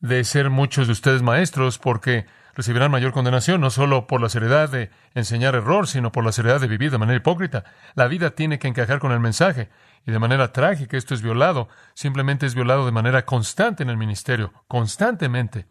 de 0.00 0.24
ser 0.24 0.50
muchos 0.50 0.86
de 0.86 0.92
ustedes 0.92 1.22
maestros 1.22 1.78
porque 1.78 2.26
recibirán 2.54 2.90
mayor 2.90 3.12
condenación, 3.12 3.60
no 3.60 3.70
solo 3.70 4.06
por 4.06 4.20
la 4.20 4.28
seriedad 4.28 4.68
de 4.68 4.90
enseñar 5.14 5.54
error, 5.54 5.86
sino 5.86 6.10
por 6.10 6.24
la 6.24 6.32
seriedad 6.32 6.60
de 6.60 6.66
vivir 6.66 6.90
de 6.90 6.98
manera 6.98 7.18
hipócrita. 7.18 7.64
La 7.94 8.08
vida 8.08 8.30
tiene 8.30 8.58
que 8.58 8.66
encajar 8.66 8.98
con 8.98 9.12
el 9.12 9.20
mensaje 9.20 9.68
y 10.06 10.10
de 10.10 10.18
manera 10.18 10.52
trágica 10.52 10.96
esto 10.96 11.14
es 11.14 11.22
violado, 11.22 11.68
simplemente 11.94 12.46
es 12.46 12.54
violado 12.54 12.84
de 12.84 12.92
manera 12.92 13.24
constante 13.24 13.82
en 13.82 13.90
el 13.90 13.96
ministerio, 13.96 14.52
constantemente. 14.66 15.66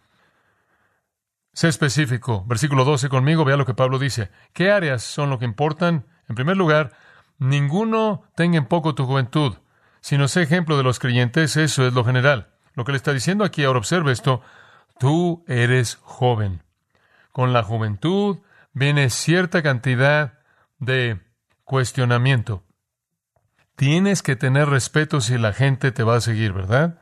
Sé 1.51 1.67
específico. 1.69 2.45
Versículo 2.45 2.85
12 2.85 3.09
conmigo, 3.09 3.43
vea 3.43 3.57
lo 3.57 3.65
que 3.65 3.73
Pablo 3.73 3.97
dice. 3.97 4.29
¿Qué 4.53 4.71
áreas 4.71 5.01
son 5.01 5.29
lo 5.29 5.39
que 5.39 5.45
importan? 5.45 6.05
En 6.29 6.35
primer 6.35 6.55
lugar, 6.55 6.93
ninguno 7.39 8.23
tenga 8.35 8.57
en 8.57 8.65
poco 8.65 8.93
tu 8.93 9.05
juventud, 9.05 9.57
sino 9.99 10.27
sé 10.27 10.43
ejemplo 10.43 10.77
de 10.77 10.83
los 10.83 10.99
creyentes, 10.99 11.57
eso 11.57 11.87
es 11.87 11.93
lo 11.93 12.05
general. 12.05 12.53
Lo 12.77 12.85
que 12.85 12.91
le 12.91 12.97
está 12.97 13.11
diciendo 13.11 13.43
aquí, 13.43 13.63
ahora 13.63 13.79
observe 13.79 14.11
esto, 14.11 14.43
tú 14.99 15.43
eres 15.47 15.97
joven. 16.03 16.61
Con 17.31 17.51
la 17.51 17.63
juventud 17.63 18.37
viene 18.71 19.09
cierta 19.09 19.63
cantidad 19.63 20.37
de 20.77 21.19
cuestionamiento. 21.63 22.63
Tienes 23.75 24.21
que 24.21 24.35
tener 24.35 24.69
respeto 24.69 25.21
si 25.21 25.39
la 25.39 25.53
gente 25.53 25.91
te 25.91 26.03
va 26.03 26.17
a 26.17 26.21
seguir, 26.21 26.53
¿verdad? 26.53 27.01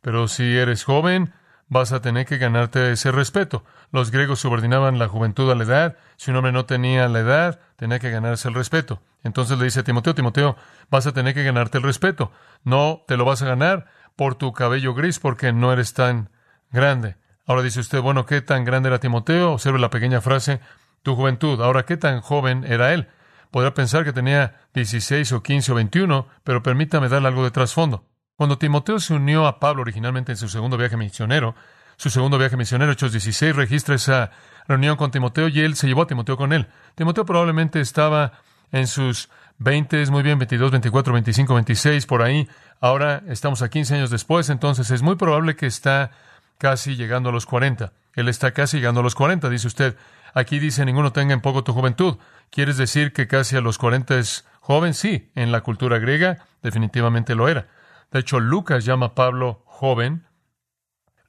Pero 0.00 0.26
si 0.26 0.56
eres 0.56 0.84
joven, 0.84 1.34
vas 1.68 1.92
a 1.92 2.00
tener 2.00 2.24
que 2.24 2.38
ganarte 2.38 2.90
ese 2.90 3.12
respeto. 3.12 3.62
Los 3.92 4.10
griegos 4.10 4.40
subordinaban 4.40 4.98
la 4.98 5.08
juventud 5.08 5.50
a 5.50 5.54
la 5.54 5.64
edad. 5.64 5.96
Si 6.16 6.30
un 6.30 6.38
hombre 6.38 6.52
no 6.52 6.64
tenía 6.64 7.06
la 7.08 7.20
edad, 7.20 7.60
tenía 7.76 7.98
que 7.98 8.10
ganarse 8.10 8.48
el 8.48 8.54
respeto. 8.54 9.02
Entonces 9.22 9.58
le 9.58 9.64
dice 9.64 9.80
a 9.80 9.84
Timoteo, 9.84 10.14
Timoteo, 10.14 10.56
vas 10.88 11.06
a 11.06 11.12
tener 11.12 11.34
que 11.34 11.44
ganarte 11.44 11.76
el 11.76 11.84
respeto. 11.84 12.32
No 12.64 13.04
te 13.06 13.18
lo 13.18 13.26
vas 13.26 13.42
a 13.42 13.46
ganar 13.46 13.99
por 14.20 14.34
tu 14.34 14.52
cabello 14.52 14.92
gris 14.92 15.18
porque 15.18 15.50
no 15.50 15.72
eres 15.72 15.94
tan 15.94 16.28
grande. 16.70 17.16
Ahora 17.46 17.62
dice 17.62 17.80
usted, 17.80 18.02
bueno, 18.02 18.26
¿qué 18.26 18.42
tan 18.42 18.66
grande 18.66 18.90
era 18.90 19.00
Timoteo? 19.00 19.52
Observe 19.52 19.78
la 19.78 19.88
pequeña 19.88 20.20
frase, 20.20 20.60
tu 21.02 21.16
juventud. 21.16 21.58
Ahora, 21.62 21.86
¿qué 21.86 21.96
tan 21.96 22.20
joven 22.20 22.66
era 22.68 22.92
él? 22.92 23.08
Podrá 23.50 23.72
pensar 23.72 24.04
que 24.04 24.12
tenía 24.12 24.60
16 24.74 25.32
o 25.32 25.42
15 25.42 25.72
o 25.72 25.74
21, 25.74 26.28
pero 26.44 26.62
permítame 26.62 27.08
darle 27.08 27.28
algo 27.28 27.44
de 27.44 27.50
trasfondo. 27.50 28.04
Cuando 28.36 28.58
Timoteo 28.58 29.00
se 29.00 29.14
unió 29.14 29.46
a 29.46 29.58
Pablo 29.58 29.80
originalmente 29.80 30.32
en 30.32 30.36
su 30.36 30.50
segundo 30.50 30.76
viaje 30.76 30.98
misionero, 30.98 31.54
su 31.96 32.10
segundo 32.10 32.36
viaje 32.36 32.58
misionero, 32.58 32.92
Hechos 32.92 33.12
16, 33.12 33.56
registra 33.56 33.94
esa 33.94 34.32
reunión 34.68 34.98
con 34.98 35.10
Timoteo 35.10 35.48
y 35.48 35.60
él 35.60 35.76
se 35.76 35.86
llevó 35.86 36.02
a 36.02 36.06
Timoteo 36.06 36.36
con 36.36 36.52
él. 36.52 36.66
Timoteo 36.94 37.24
probablemente 37.24 37.80
estaba 37.80 38.32
en 38.70 38.86
sus 38.86 39.30
20, 39.60 40.06
muy 40.06 40.22
bien, 40.22 40.38
22, 40.38 40.70
24, 40.70 41.12
25, 41.12 41.54
26, 41.54 42.06
por 42.06 42.22
ahí. 42.22 42.48
Ahora 42.80 43.22
estamos 43.28 43.60
a 43.60 43.68
15 43.68 43.94
años 43.94 44.10
después, 44.10 44.48
entonces 44.48 44.90
es 44.90 45.02
muy 45.02 45.16
probable 45.16 45.54
que 45.54 45.66
está 45.66 46.12
casi 46.56 46.96
llegando 46.96 47.28
a 47.28 47.32
los 47.32 47.44
40. 47.44 47.92
Él 48.14 48.28
está 48.28 48.52
casi 48.52 48.78
llegando 48.78 49.00
a 49.00 49.02
los 49.02 49.14
40, 49.14 49.50
dice 49.50 49.66
usted. 49.66 49.96
Aquí 50.32 50.58
dice, 50.58 50.86
ninguno 50.86 51.12
tenga 51.12 51.34
en 51.34 51.42
poco 51.42 51.62
tu 51.62 51.74
juventud. 51.74 52.16
¿Quieres 52.50 52.78
decir 52.78 53.12
que 53.12 53.28
casi 53.28 53.54
a 53.54 53.60
los 53.60 53.76
40 53.76 54.18
es 54.18 54.46
joven? 54.60 54.94
Sí, 54.94 55.30
en 55.34 55.52
la 55.52 55.60
cultura 55.60 55.98
griega 55.98 56.38
definitivamente 56.62 57.34
lo 57.34 57.46
era. 57.46 57.68
De 58.10 58.20
hecho, 58.20 58.40
Lucas 58.40 58.86
llama 58.86 59.06
a 59.06 59.14
Pablo 59.14 59.62
joven. 59.66 60.26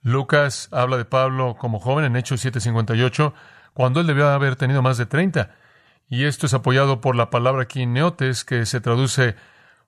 Lucas 0.03 0.69
habla 0.71 0.95
de 0.95 1.05
Pablo 1.05 1.57
como 1.59 1.79
joven 1.79 2.05
en 2.05 2.15
Hechos 2.15 2.45
7:58, 2.45 3.33
cuando 3.73 3.99
él 3.99 4.07
debió 4.07 4.29
haber 4.29 4.55
tenido 4.55 4.81
más 4.81 4.97
de 4.97 5.05
30. 5.05 5.51
Y 6.11 6.25
esto 6.25 6.45
es 6.45 6.53
apoyado 6.53 6.99
por 6.99 7.15
la 7.15 7.29
palabra 7.29 7.63
aquí 7.63 7.85
neotes, 7.85 8.43
que 8.43 8.65
se 8.65 8.81
traduce 8.81 9.37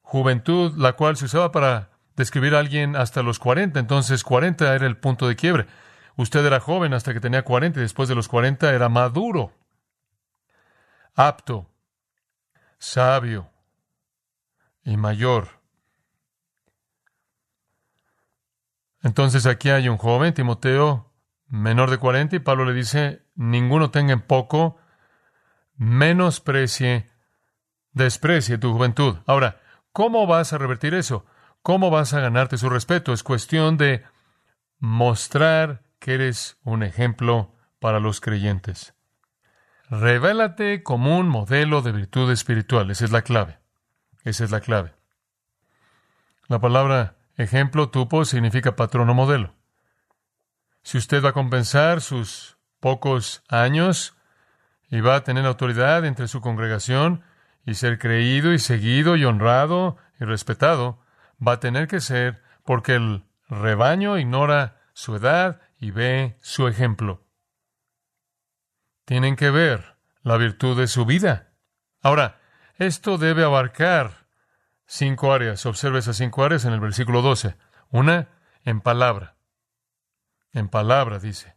juventud, 0.02 0.74
la 0.78 0.94
cual 0.94 1.18
se 1.18 1.26
usaba 1.26 1.52
para 1.52 1.90
describir 2.16 2.56
a 2.56 2.60
alguien 2.60 2.96
hasta 2.96 3.24
los 3.24 3.40
40. 3.40 3.78
Entonces, 3.78 4.24
40 4.24 4.74
era 4.74 4.88
el 4.88 4.96
punto 4.96 5.28
de 5.28 5.36
quiebre. 5.36 5.68
Usted 6.16 6.46
era 6.46 6.62
joven 6.62 6.94
hasta 6.94 7.14
que 7.14 7.20
tenía 7.20 7.44
40 7.44 7.78
y 7.78 7.84
después 7.84 8.08
de 8.08 8.16
los 8.16 8.30
40 8.30 8.74
era 8.74 8.88
maduro, 8.88 9.52
apto, 11.14 11.70
sabio 12.78 13.50
y 14.86 14.96
mayor. 14.96 15.60
Entonces 19.02 19.46
aquí 19.46 19.72
hay 19.72 19.90
un 19.90 19.98
joven, 19.98 20.34
Timoteo, 20.34 21.12
menor 21.48 21.90
de 21.90 21.98
40, 21.98 22.38
y 22.38 22.40
Pablo 22.40 22.64
le 22.64 22.72
dice, 22.72 23.26
ninguno 23.36 23.92
tenga 23.92 24.14
en 24.14 24.22
poco, 24.22 24.78
menosprecie, 25.76 27.10
desprecie 27.92 28.58
tu 28.58 28.74
juventud. 28.74 29.18
Ahora, 29.26 29.62
¿cómo 29.92 30.28
vas 30.28 30.54
a 30.54 30.58
revertir 30.58 30.94
eso? 30.94 31.26
¿Cómo 31.62 31.90
vas 31.90 32.14
a 32.14 32.20
ganarte 32.20 32.58
su 32.58 32.70
respeto? 32.70 33.14
Es 33.14 33.24
cuestión 33.24 33.78
de 33.78 34.04
mostrar 34.80 35.84
que 36.00 36.16
eres 36.16 36.58
un 36.64 36.84
ejemplo 36.84 37.56
para 37.80 38.00
los 38.00 38.20
creyentes. 38.20 38.94
Revélate 39.90 40.84
como 40.84 41.18
un 41.18 41.28
modelo 41.30 41.82
de 41.82 41.92
virtud 41.92 42.32
espiritual. 42.32 42.92
Esa 42.92 43.06
es 43.06 43.12
la 43.12 43.22
clave. 43.22 43.60
Esa 44.24 44.44
es 44.44 44.52
la 44.52 44.62
clave. 44.62 44.94
La 46.48 46.60
palabra 46.60 47.18
Ejemplo, 47.36 47.90
tupo 47.90 48.26
significa 48.26 48.76
patrón 48.76 49.10
o 49.10 49.14
modelo. 49.14 49.56
Si 50.84 50.98
usted 50.98 51.24
va 51.24 51.30
a 51.30 51.34
compensar 51.34 52.02
sus 52.02 52.58
pocos 52.80 53.44
años 53.48 54.16
y 54.94 55.02
va 55.02 55.16
a 55.16 55.24
tener 55.24 55.48
autoridad 55.48 56.06
entre 56.06 56.28
su 56.28 56.40
congregación 56.40 57.24
y 57.66 57.74
ser 57.74 57.98
creído 57.98 58.54
y 58.54 58.60
seguido 58.60 59.16
y 59.16 59.26
honrado 59.26 59.98
y 60.20 60.26
respetado, 60.26 61.02
va 61.36 61.54
a 61.54 61.60
tener 61.60 61.88
que 61.88 62.00
ser 62.00 62.44
porque 62.64 62.94
el 62.94 63.26
rebaño 63.50 64.20
ignora 64.20 64.84
su 64.94 65.16
edad 65.16 65.62
y 65.80 65.90
ve 65.90 66.38
su 66.42 66.68
ejemplo. 66.68 67.26
Tienen 69.06 69.36
que 69.36 69.50
ver 69.50 69.96
la 70.22 70.38
virtud 70.38 70.78
de 70.78 70.86
su 70.86 71.08
vida. 71.08 71.56
Ahora, 72.04 72.40
esto 72.76 73.18
debe 73.18 73.44
abarcar 73.44 74.28
cinco 74.86 75.34
áreas. 75.34 75.66
Observe 75.66 75.98
esas 75.98 76.18
cinco 76.18 76.44
áreas 76.44 76.66
en 76.66 76.74
el 76.74 76.80
versículo 76.80 77.24
12. 77.24 77.58
Una, 77.90 78.30
en 78.64 78.80
palabra. 78.80 79.38
En 80.52 80.70
palabra, 80.70 81.18
dice. 81.18 81.56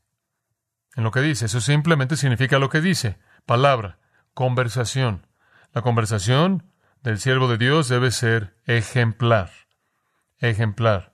En 0.95 1.05
lo 1.05 1.11
que 1.11 1.21
dice. 1.21 1.45
Eso 1.45 1.61
simplemente 1.61 2.17
significa 2.17 2.59
lo 2.59 2.71
que 2.71 2.81
dice. 2.81 3.19
Palabra. 3.47 3.99
Conversación. 4.35 5.29
La 5.73 5.83
conversación 5.83 6.65
del 7.03 7.21
siervo 7.21 7.47
de 7.47 7.59
Dios 7.59 7.89
debe 7.89 8.11
ser 8.11 8.57
ejemplar. 8.67 9.51
Ejemplar. 10.39 11.13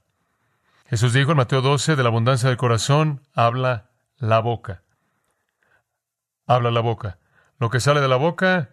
Jesús 0.86 1.12
dijo 1.12 1.32
en 1.32 1.36
Mateo 1.36 1.60
12, 1.60 1.94
de 1.94 2.02
la 2.02 2.08
abundancia 2.08 2.48
del 2.48 2.56
corazón 2.56 3.20
habla 3.34 3.90
la 4.16 4.40
boca. 4.40 4.82
Habla 6.46 6.70
la 6.70 6.80
boca. 6.80 7.18
Lo 7.58 7.68
que 7.68 7.80
sale 7.80 8.00
de 8.00 8.08
la 8.08 8.16
boca 8.16 8.70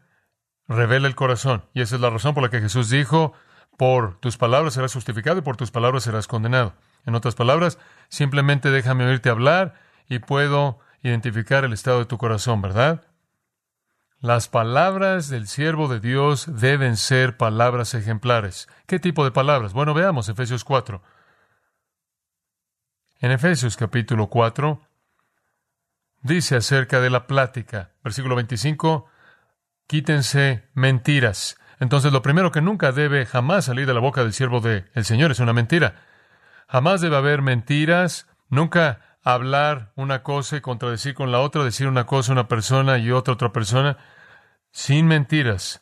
revela 0.69 1.07
el 1.07 1.15
corazón. 1.15 1.65
Y 1.73 1.81
esa 1.81 1.95
es 1.95 2.01
la 2.01 2.09
razón 2.09 2.33
por 2.33 2.43
la 2.43 2.49
que 2.49 2.61
Jesús 2.61 2.89
dijo, 2.89 3.33
por 3.77 4.19
tus 4.21 4.37
palabras 4.37 4.73
serás 4.73 4.93
justificado 4.93 5.39
y 5.39 5.41
por 5.41 5.57
tus 5.57 5.69
palabras 5.69 6.03
serás 6.03 6.27
condenado. 6.27 6.75
En 7.05 7.13
otras 7.13 7.35
palabras, 7.35 7.77
simplemente 8.07 8.71
déjame 8.71 9.05
oírte 9.05 9.29
hablar 9.29 9.75
y 10.07 10.19
puedo 10.19 10.79
identificar 11.03 11.65
el 11.65 11.73
estado 11.73 11.99
de 11.99 12.05
tu 12.05 12.17
corazón, 12.17 12.61
¿verdad? 12.61 13.03
Las 14.21 14.49
palabras 14.49 15.29
del 15.29 15.47
siervo 15.47 15.87
de 15.87 16.01
Dios 16.01 16.59
deben 16.59 16.97
ser 16.97 17.37
palabras 17.37 17.93
ejemplares. 17.93 18.67
¿Qué 18.85 18.99
tipo 18.99 19.23
de 19.23 19.31
palabras? 19.31 19.71
Bueno, 19.71 19.93
veamos 19.93 20.27
Efesios 20.27 20.65
4. 20.65 21.01
En 23.21 23.31
Efesios 23.31 23.77
capítulo 23.77 24.27
4 24.27 24.81
dice 26.21 26.57
acerca 26.57 26.99
de 26.99 27.09
la 27.09 27.27
plática, 27.27 27.93
versículo 28.03 28.35
25, 28.35 29.05
quítense 29.87 30.67
mentiras. 30.73 31.57
Entonces, 31.79 32.11
lo 32.11 32.21
primero 32.21 32.51
que 32.51 32.59
nunca 32.59 32.91
debe 32.91 33.25
jamás 33.25 33.65
salir 33.65 33.87
de 33.87 33.93
la 33.93 34.01
boca 34.01 34.23
del 34.23 34.33
siervo 34.33 34.59
del 34.59 35.05
Señor 35.05 35.31
es 35.31 35.39
una 35.39 35.53
mentira. 35.53 35.95
Jamás 36.67 36.99
debe 36.99 37.15
haber 37.15 37.41
mentiras, 37.41 38.27
nunca 38.49 39.08
hablar 39.23 39.91
una 39.95 40.23
cosa 40.23 40.57
y 40.57 40.61
contradecir 40.61 41.13
con 41.13 41.31
la 41.31 41.39
otra, 41.39 41.63
decir 41.63 41.87
una 41.87 42.05
cosa 42.05 42.31
a 42.31 42.33
una 42.33 42.47
persona 42.47 42.97
y 42.97 43.11
otra 43.11 43.33
otra 43.33 43.51
persona, 43.51 43.97
sin 44.71 45.07
mentiras. 45.07 45.81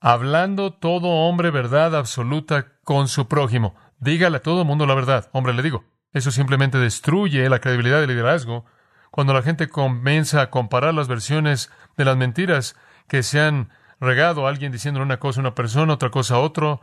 Hablando 0.00 0.72
todo 0.72 1.08
hombre 1.08 1.50
verdad 1.50 1.94
absoluta 1.94 2.78
con 2.84 3.08
su 3.08 3.28
prójimo. 3.28 3.74
Dígale 3.98 4.38
a 4.38 4.42
todo 4.42 4.64
mundo 4.64 4.84
la 4.84 4.94
verdad. 4.94 5.30
Hombre, 5.32 5.54
le 5.54 5.62
digo, 5.62 5.84
eso 6.12 6.30
simplemente 6.30 6.78
destruye 6.78 7.48
la 7.48 7.60
credibilidad 7.60 8.00
del 8.00 8.10
liderazgo 8.10 8.64
cuando 9.10 9.34
la 9.34 9.42
gente 9.42 9.68
comienza 9.68 10.40
a 10.40 10.50
comparar 10.50 10.94
las 10.94 11.06
versiones 11.06 11.70
de 11.96 12.04
las 12.04 12.16
mentiras 12.16 12.76
que 13.08 13.22
se 13.22 13.40
han 13.40 13.70
regado 14.00 14.46
a 14.46 14.50
alguien 14.50 14.72
diciendo 14.72 15.00
una 15.00 15.20
cosa 15.20 15.40
a 15.40 15.42
una 15.42 15.54
persona, 15.54 15.92
otra 15.92 16.10
cosa 16.10 16.36
a 16.36 16.38
otro, 16.40 16.80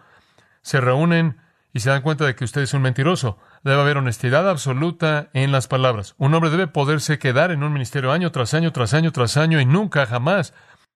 se 0.61 0.79
reúnen 0.79 1.41
y 1.73 1.81
se 1.81 1.89
dan 1.89 2.01
cuenta 2.01 2.25
de 2.25 2.35
que 2.35 2.43
usted 2.43 2.61
es 2.61 2.73
un 2.73 2.81
mentiroso. 2.81 3.37
Debe 3.63 3.81
haber 3.81 3.97
honestidad 3.97 4.49
absoluta 4.49 5.29
en 5.33 5.51
las 5.51 5.67
palabras. 5.67 6.15
Un 6.17 6.33
hombre 6.33 6.49
debe 6.49 6.67
poderse 6.67 7.19
quedar 7.19 7.51
en 7.51 7.63
un 7.63 7.73
ministerio 7.73 8.11
año 8.11 8.31
tras 8.31 8.53
año, 8.53 8.71
tras 8.71 8.93
año, 8.93 9.11
tras 9.11 9.37
año 9.37 9.59
y 9.59 9.65
nunca 9.65 10.05
jamás 10.05 10.53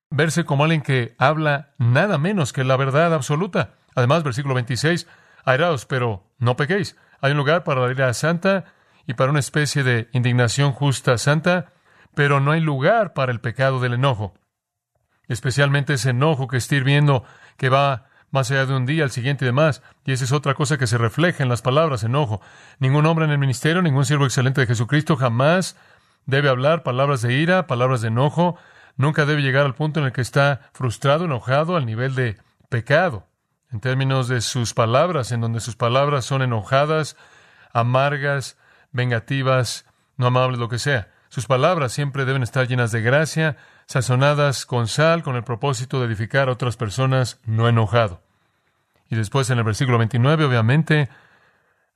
verse 0.09 0.45
como 0.45 0.63
alguien 0.63 0.81
que 0.81 1.15
habla 1.17 1.73
nada 1.77 2.17
menos 2.17 2.53
que 2.53 2.63
la 2.63 2.77
verdad 2.77 3.13
absoluta. 3.13 3.75
Además, 3.95 4.23
versículo 4.23 4.55
26, 4.55 5.07
airaos, 5.45 5.85
pero 5.85 6.31
no 6.37 6.55
pequéis. 6.55 6.97
Hay 7.21 7.31
un 7.31 7.37
lugar 7.37 7.63
para 7.63 7.81
la 7.85 7.91
ira 7.91 8.13
santa 8.13 8.65
y 9.05 9.13
para 9.13 9.31
una 9.31 9.39
especie 9.39 9.83
de 9.83 10.09
indignación 10.13 10.71
justa 10.71 11.17
santa, 11.17 11.73
pero 12.15 12.39
no 12.39 12.51
hay 12.51 12.61
lugar 12.61 13.13
para 13.13 13.31
el 13.31 13.41
pecado 13.41 13.79
del 13.79 13.93
enojo. 13.93 14.33
Especialmente 15.27 15.93
ese 15.93 16.11
enojo 16.11 16.47
que 16.47 16.57
está 16.57 16.75
hirviendo, 16.75 17.23
que 17.57 17.69
va 17.69 18.05
más 18.33 18.49
allá 18.49 18.65
de 18.65 18.75
un 18.75 18.87
día, 18.87 19.03
al 19.03 19.11
siguiente 19.11 19.45
y 19.45 19.47
demás. 19.47 19.83
Y 20.05 20.11
esa 20.11 20.25
es 20.25 20.31
otra 20.31 20.55
cosa 20.55 20.79
que 20.79 20.87
se 20.87 20.97
refleja 20.97 21.43
en 21.43 21.49
las 21.49 21.61
palabras, 21.61 22.03
enojo. 22.03 22.41
Ningún 22.79 23.05
hombre 23.05 23.25
en 23.25 23.31
el 23.31 23.37
ministerio, 23.37 23.83
ningún 23.83 24.05
siervo 24.05 24.25
excelente 24.25 24.59
de 24.59 24.67
Jesucristo 24.67 25.15
jamás 25.15 25.77
debe 26.25 26.49
hablar 26.49 26.81
palabras 26.81 27.21
de 27.21 27.33
ira, 27.33 27.67
palabras 27.67 28.01
de 28.01 28.07
enojo. 28.07 28.57
Nunca 28.97 29.27
debe 29.27 29.43
llegar 29.43 29.67
al 29.67 29.75
punto 29.75 29.99
en 29.99 30.07
el 30.07 30.13
que 30.13 30.21
está 30.21 30.61
frustrado, 30.73 31.25
enojado, 31.25 31.75
al 31.75 31.85
nivel 31.85 32.15
de 32.15 32.37
pecado. 32.69 33.27
En 33.71 33.79
términos 33.79 34.27
de 34.27 34.41
sus 34.41 34.73
palabras, 34.73 35.31
en 35.31 35.39
donde 35.39 35.59
sus 35.59 35.75
palabras 35.75 36.25
son 36.25 36.41
enojadas, 36.41 37.15
amargas, 37.71 38.57
vengativas, 38.91 39.85
no 40.17 40.25
amables, 40.25 40.57
lo 40.57 40.69
que 40.69 40.79
sea. 40.79 41.11
Sus 41.29 41.45
palabras 41.45 41.93
siempre 41.93 42.25
deben 42.25 42.41
estar 42.41 42.67
llenas 42.67 42.91
de 42.91 43.01
gracia, 43.01 43.57
sazonadas 43.85 44.65
con 44.65 44.87
sal, 44.87 45.23
con 45.23 45.35
el 45.35 45.43
propósito 45.43 45.99
de 45.99 46.07
edificar 46.07 46.49
a 46.49 46.53
otras 46.53 46.77
personas, 46.77 47.39
no 47.45 47.67
enojado. 47.67 48.23
Y 49.09 49.15
después 49.15 49.49
en 49.49 49.59
el 49.59 49.63
versículo 49.63 49.97
29, 49.97 50.45
obviamente, 50.45 51.09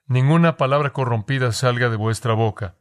ninguna 0.07 0.57
palabra 0.57 0.91
corrompida 0.91 1.51
salga 1.51 1.89
de 1.89 1.97
vuestra 1.97 2.33
boca. 2.33 2.75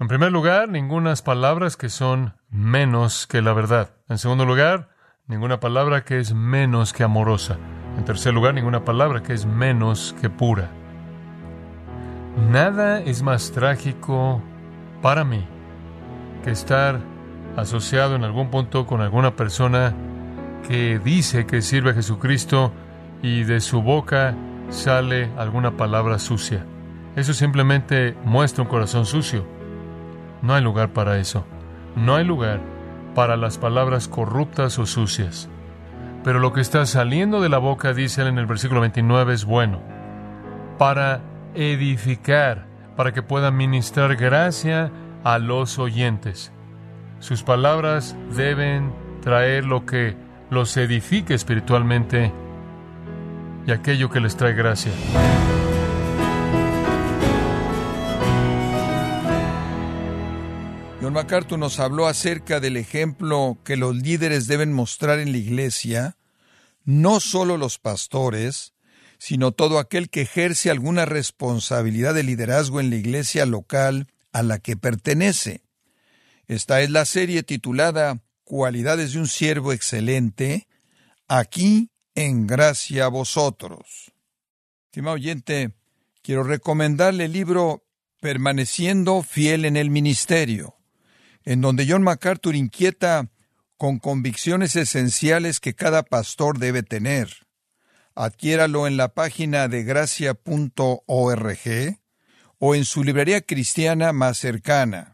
En 0.00 0.08
primer 0.08 0.32
lugar, 0.32 0.68
ninguna 0.68 1.14
palabras 1.14 1.76
que 1.76 1.88
son 1.88 2.34
menos 2.48 3.28
que 3.28 3.42
la 3.42 3.52
verdad. 3.52 3.94
En 4.08 4.18
segundo 4.18 4.44
lugar, 4.44 4.88
ninguna 5.26 5.60
palabra 5.60 6.04
que 6.04 6.18
es 6.18 6.34
menos 6.34 6.92
que 6.92 7.04
amorosa. 7.04 7.58
En 7.96 8.04
tercer 8.04 8.34
lugar, 8.34 8.54
ninguna 8.54 8.84
palabra 8.84 9.22
que 9.22 9.34
es 9.34 9.46
menos 9.46 10.16
que 10.20 10.30
pura. 10.30 10.68
Nada 12.50 13.00
es 13.00 13.22
más 13.22 13.52
trágico 13.52 14.42
para 15.00 15.22
mí 15.22 15.46
que 16.42 16.50
estar 16.50 17.00
asociado 17.56 18.16
en 18.16 18.24
algún 18.24 18.50
punto 18.50 18.86
con 18.86 19.00
alguna 19.00 19.36
persona 19.36 19.94
que 20.66 20.98
dice 20.98 21.46
que 21.46 21.62
sirve 21.62 21.90
a 21.90 21.94
Jesucristo 21.94 22.72
y 23.22 23.44
de 23.44 23.60
su 23.60 23.82
boca 23.82 24.34
sale 24.70 25.30
alguna 25.36 25.76
palabra 25.76 26.18
sucia. 26.18 26.64
Eso 27.16 27.32
simplemente 27.32 28.16
muestra 28.24 28.62
un 28.62 28.68
corazón 28.68 29.06
sucio. 29.06 29.46
No 30.42 30.54
hay 30.54 30.62
lugar 30.62 30.92
para 30.92 31.18
eso. 31.18 31.44
No 31.96 32.16
hay 32.16 32.24
lugar 32.24 32.60
para 33.14 33.36
las 33.36 33.58
palabras 33.58 34.08
corruptas 34.08 34.78
o 34.78 34.86
sucias. 34.86 35.48
Pero 36.24 36.40
lo 36.40 36.52
que 36.52 36.60
está 36.62 36.86
saliendo 36.86 37.40
de 37.40 37.50
la 37.50 37.58
boca, 37.58 37.92
dice 37.92 38.22
él 38.22 38.28
en 38.28 38.38
el 38.38 38.46
versículo 38.46 38.80
29, 38.80 39.34
es 39.34 39.44
bueno. 39.44 39.80
Para 40.78 41.20
edificar, 41.54 42.66
para 42.96 43.12
que 43.12 43.22
pueda 43.22 43.50
ministrar 43.50 44.16
gracia 44.16 44.90
a 45.22 45.38
los 45.38 45.78
oyentes. 45.78 46.53
Sus 47.20 47.42
palabras 47.42 48.16
deben 48.36 48.92
traer 49.22 49.64
lo 49.64 49.86
que 49.86 50.16
los 50.50 50.76
edifique 50.76 51.34
espiritualmente 51.34 52.32
y 53.66 53.72
aquello 53.72 54.10
que 54.10 54.20
les 54.20 54.36
trae 54.36 54.52
gracia. 54.52 54.92
John 61.00 61.12
MacArthur 61.12 61.58
nos 61.58 61.80
habló 61.80 62.06
acerca 62.06 62.60
del 62.60 62.76
ejemplo 62.76 63.58
que 63.64 63.76
los 63.76 63.94
líderes 63.94 64.46
deben 64.46 64.72
mostrar 64.72 65.18
en 65.18 65.32
la 65.32 65.38
iglesia, 65.38 66.16
no 66.84 67.20
solo 67.20 67.58
los 67.58 67.78
pastores, 67.78 68.72
sino 69.18 69.52
todo 69.52 69.78
aquel 69.78 70.08
que 70.08 70.22
ejerce 70.22 70.70
alguna 70.70 71.04
responsabilidad 71.04 72.14
de 72.14 72.22
liderazgo 72.22 72.80
en 72.80 72.90
la 72.90 72.96
iglesia 72.96 73.46
local 73.46 74.08
a 74.32 74.42
la 74.42 74.58
que 74.58 74.76
pertenece. 74.76 75.63
Esta 76.46 76.80
es 76.82 76.90
la 76.90 77.04
serie 77.04 77.42
titulada 77.42 78.22
Cualidades 78.44 79.14
de 79.14 79.20
un 79.20 79.28
siervo 79.28 79.72
excelente, 79.72 80.68
aquí 81.28 81.90
en 82.14 82.46
gracia 82.46 83.06
a 83.06 83.08
vosotros. 83.08 84.12
Estimado 84.86 85.14
oyente, 85.14 85.72
quiero 86.22 86.42
recomendarle 86.42 87.24
el 87.24 87.32
libro 87.32 87.84
Permaneciendo 88.20 89.22
fiel 89.22 89.64
en 89.64 89.76
el 89.76 89.90
ministerio 89.90 90.76
en 91.44 91.60
donde 91.60 91.86
John 91.88 92.02
MacArthur 92.02 92.56
inquieta 92.56 93.30
con 93.76 93.98
convicciones 93.98 94.76
esenciales 94.76 95.60
que 95.60 95.74
cada 95.74 96.02
pastor 96.02 96.58
debe 96.58 96.82
tener. 96.82 97.28
Adquiéralo 98.14 98.86
en 98.86 98.96
la 98.96 99.08
página 99.08 99.68
de 99.68 99.82
gracia.org 99.82 101.58
o 102.58 102.74
en 102.74 102.84
su 102.84 103.04
librería 103.04 103.40
cristiana 103.42 104.12
más 104.12 104.38
cercana. 104.38 105.13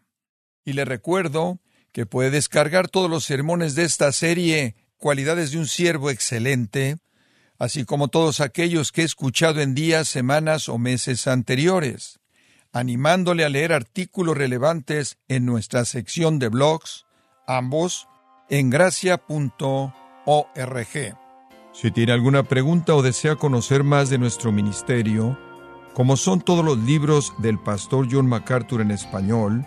Y 0.64 0.72
le 0.74 0.84
recuerdo 0.84 1.58
que 1.92 2.06
puede 2.06 2.30
descargar 2.30 2.88
todos 2.88 3.10
los 3.10 3.24
sermones 3.24 3.74
de 3.74 3.84
esta 3.84 4.12
serie 4.12 4.76
Cualidades 4.96 5.52
de 5.52 5.58
un 5.58 5.66
siervo 5.66 6.10
excelente, 6.10 6.98
así 7.58 7.86
como 7.86 8.08
todos 8.08 8.40
aquellos 8.40 8.92
que 8.92 9.00
he 9.00 9.04
escuchado 9.06 9.62
en 9.62 9.74
días, 9.74 10.08
semanas 10.08 10.68
o 10.68 10.76
meses 10.76 11.26
anteriores 11.26 12.20
animándole 12.72 13.44
a 13.44 13.48
leer 13.48 13.72
artículos 13.72 14.36
relevantes 14.36 15.18
en 15.28 15.44
nuestra 15.44 15.84
sección 15.84 16.38
de 16.38 16.48
blogs, 16.48 17.06
ambos 17.46 18.08
en 18.48 18.70
gracia.org. 18.70 19.94
Si 21.72 21.90
tiene 21.90 22.12
alguna 22.12 22.42
pregunta 22.42 22.94
o 22.94 23.02
desea 23.02 23.36
conocer 23.36 23.84
más 23.84 24.10
de 24.10 24.18
nuestro 24.18 24.52
ministerio, 24.52 25.38
como 25.94 26.16
son 26.16 26.40
todos 26.40 26.64
los 26.64 26.78
libros 26.78 27.32
del 27.38 27.58
pastor 27.58 28.08
John 28.10 28.26
MacArthur 28.26 28.80
en 28.80 28.90
español, 28.90 29.66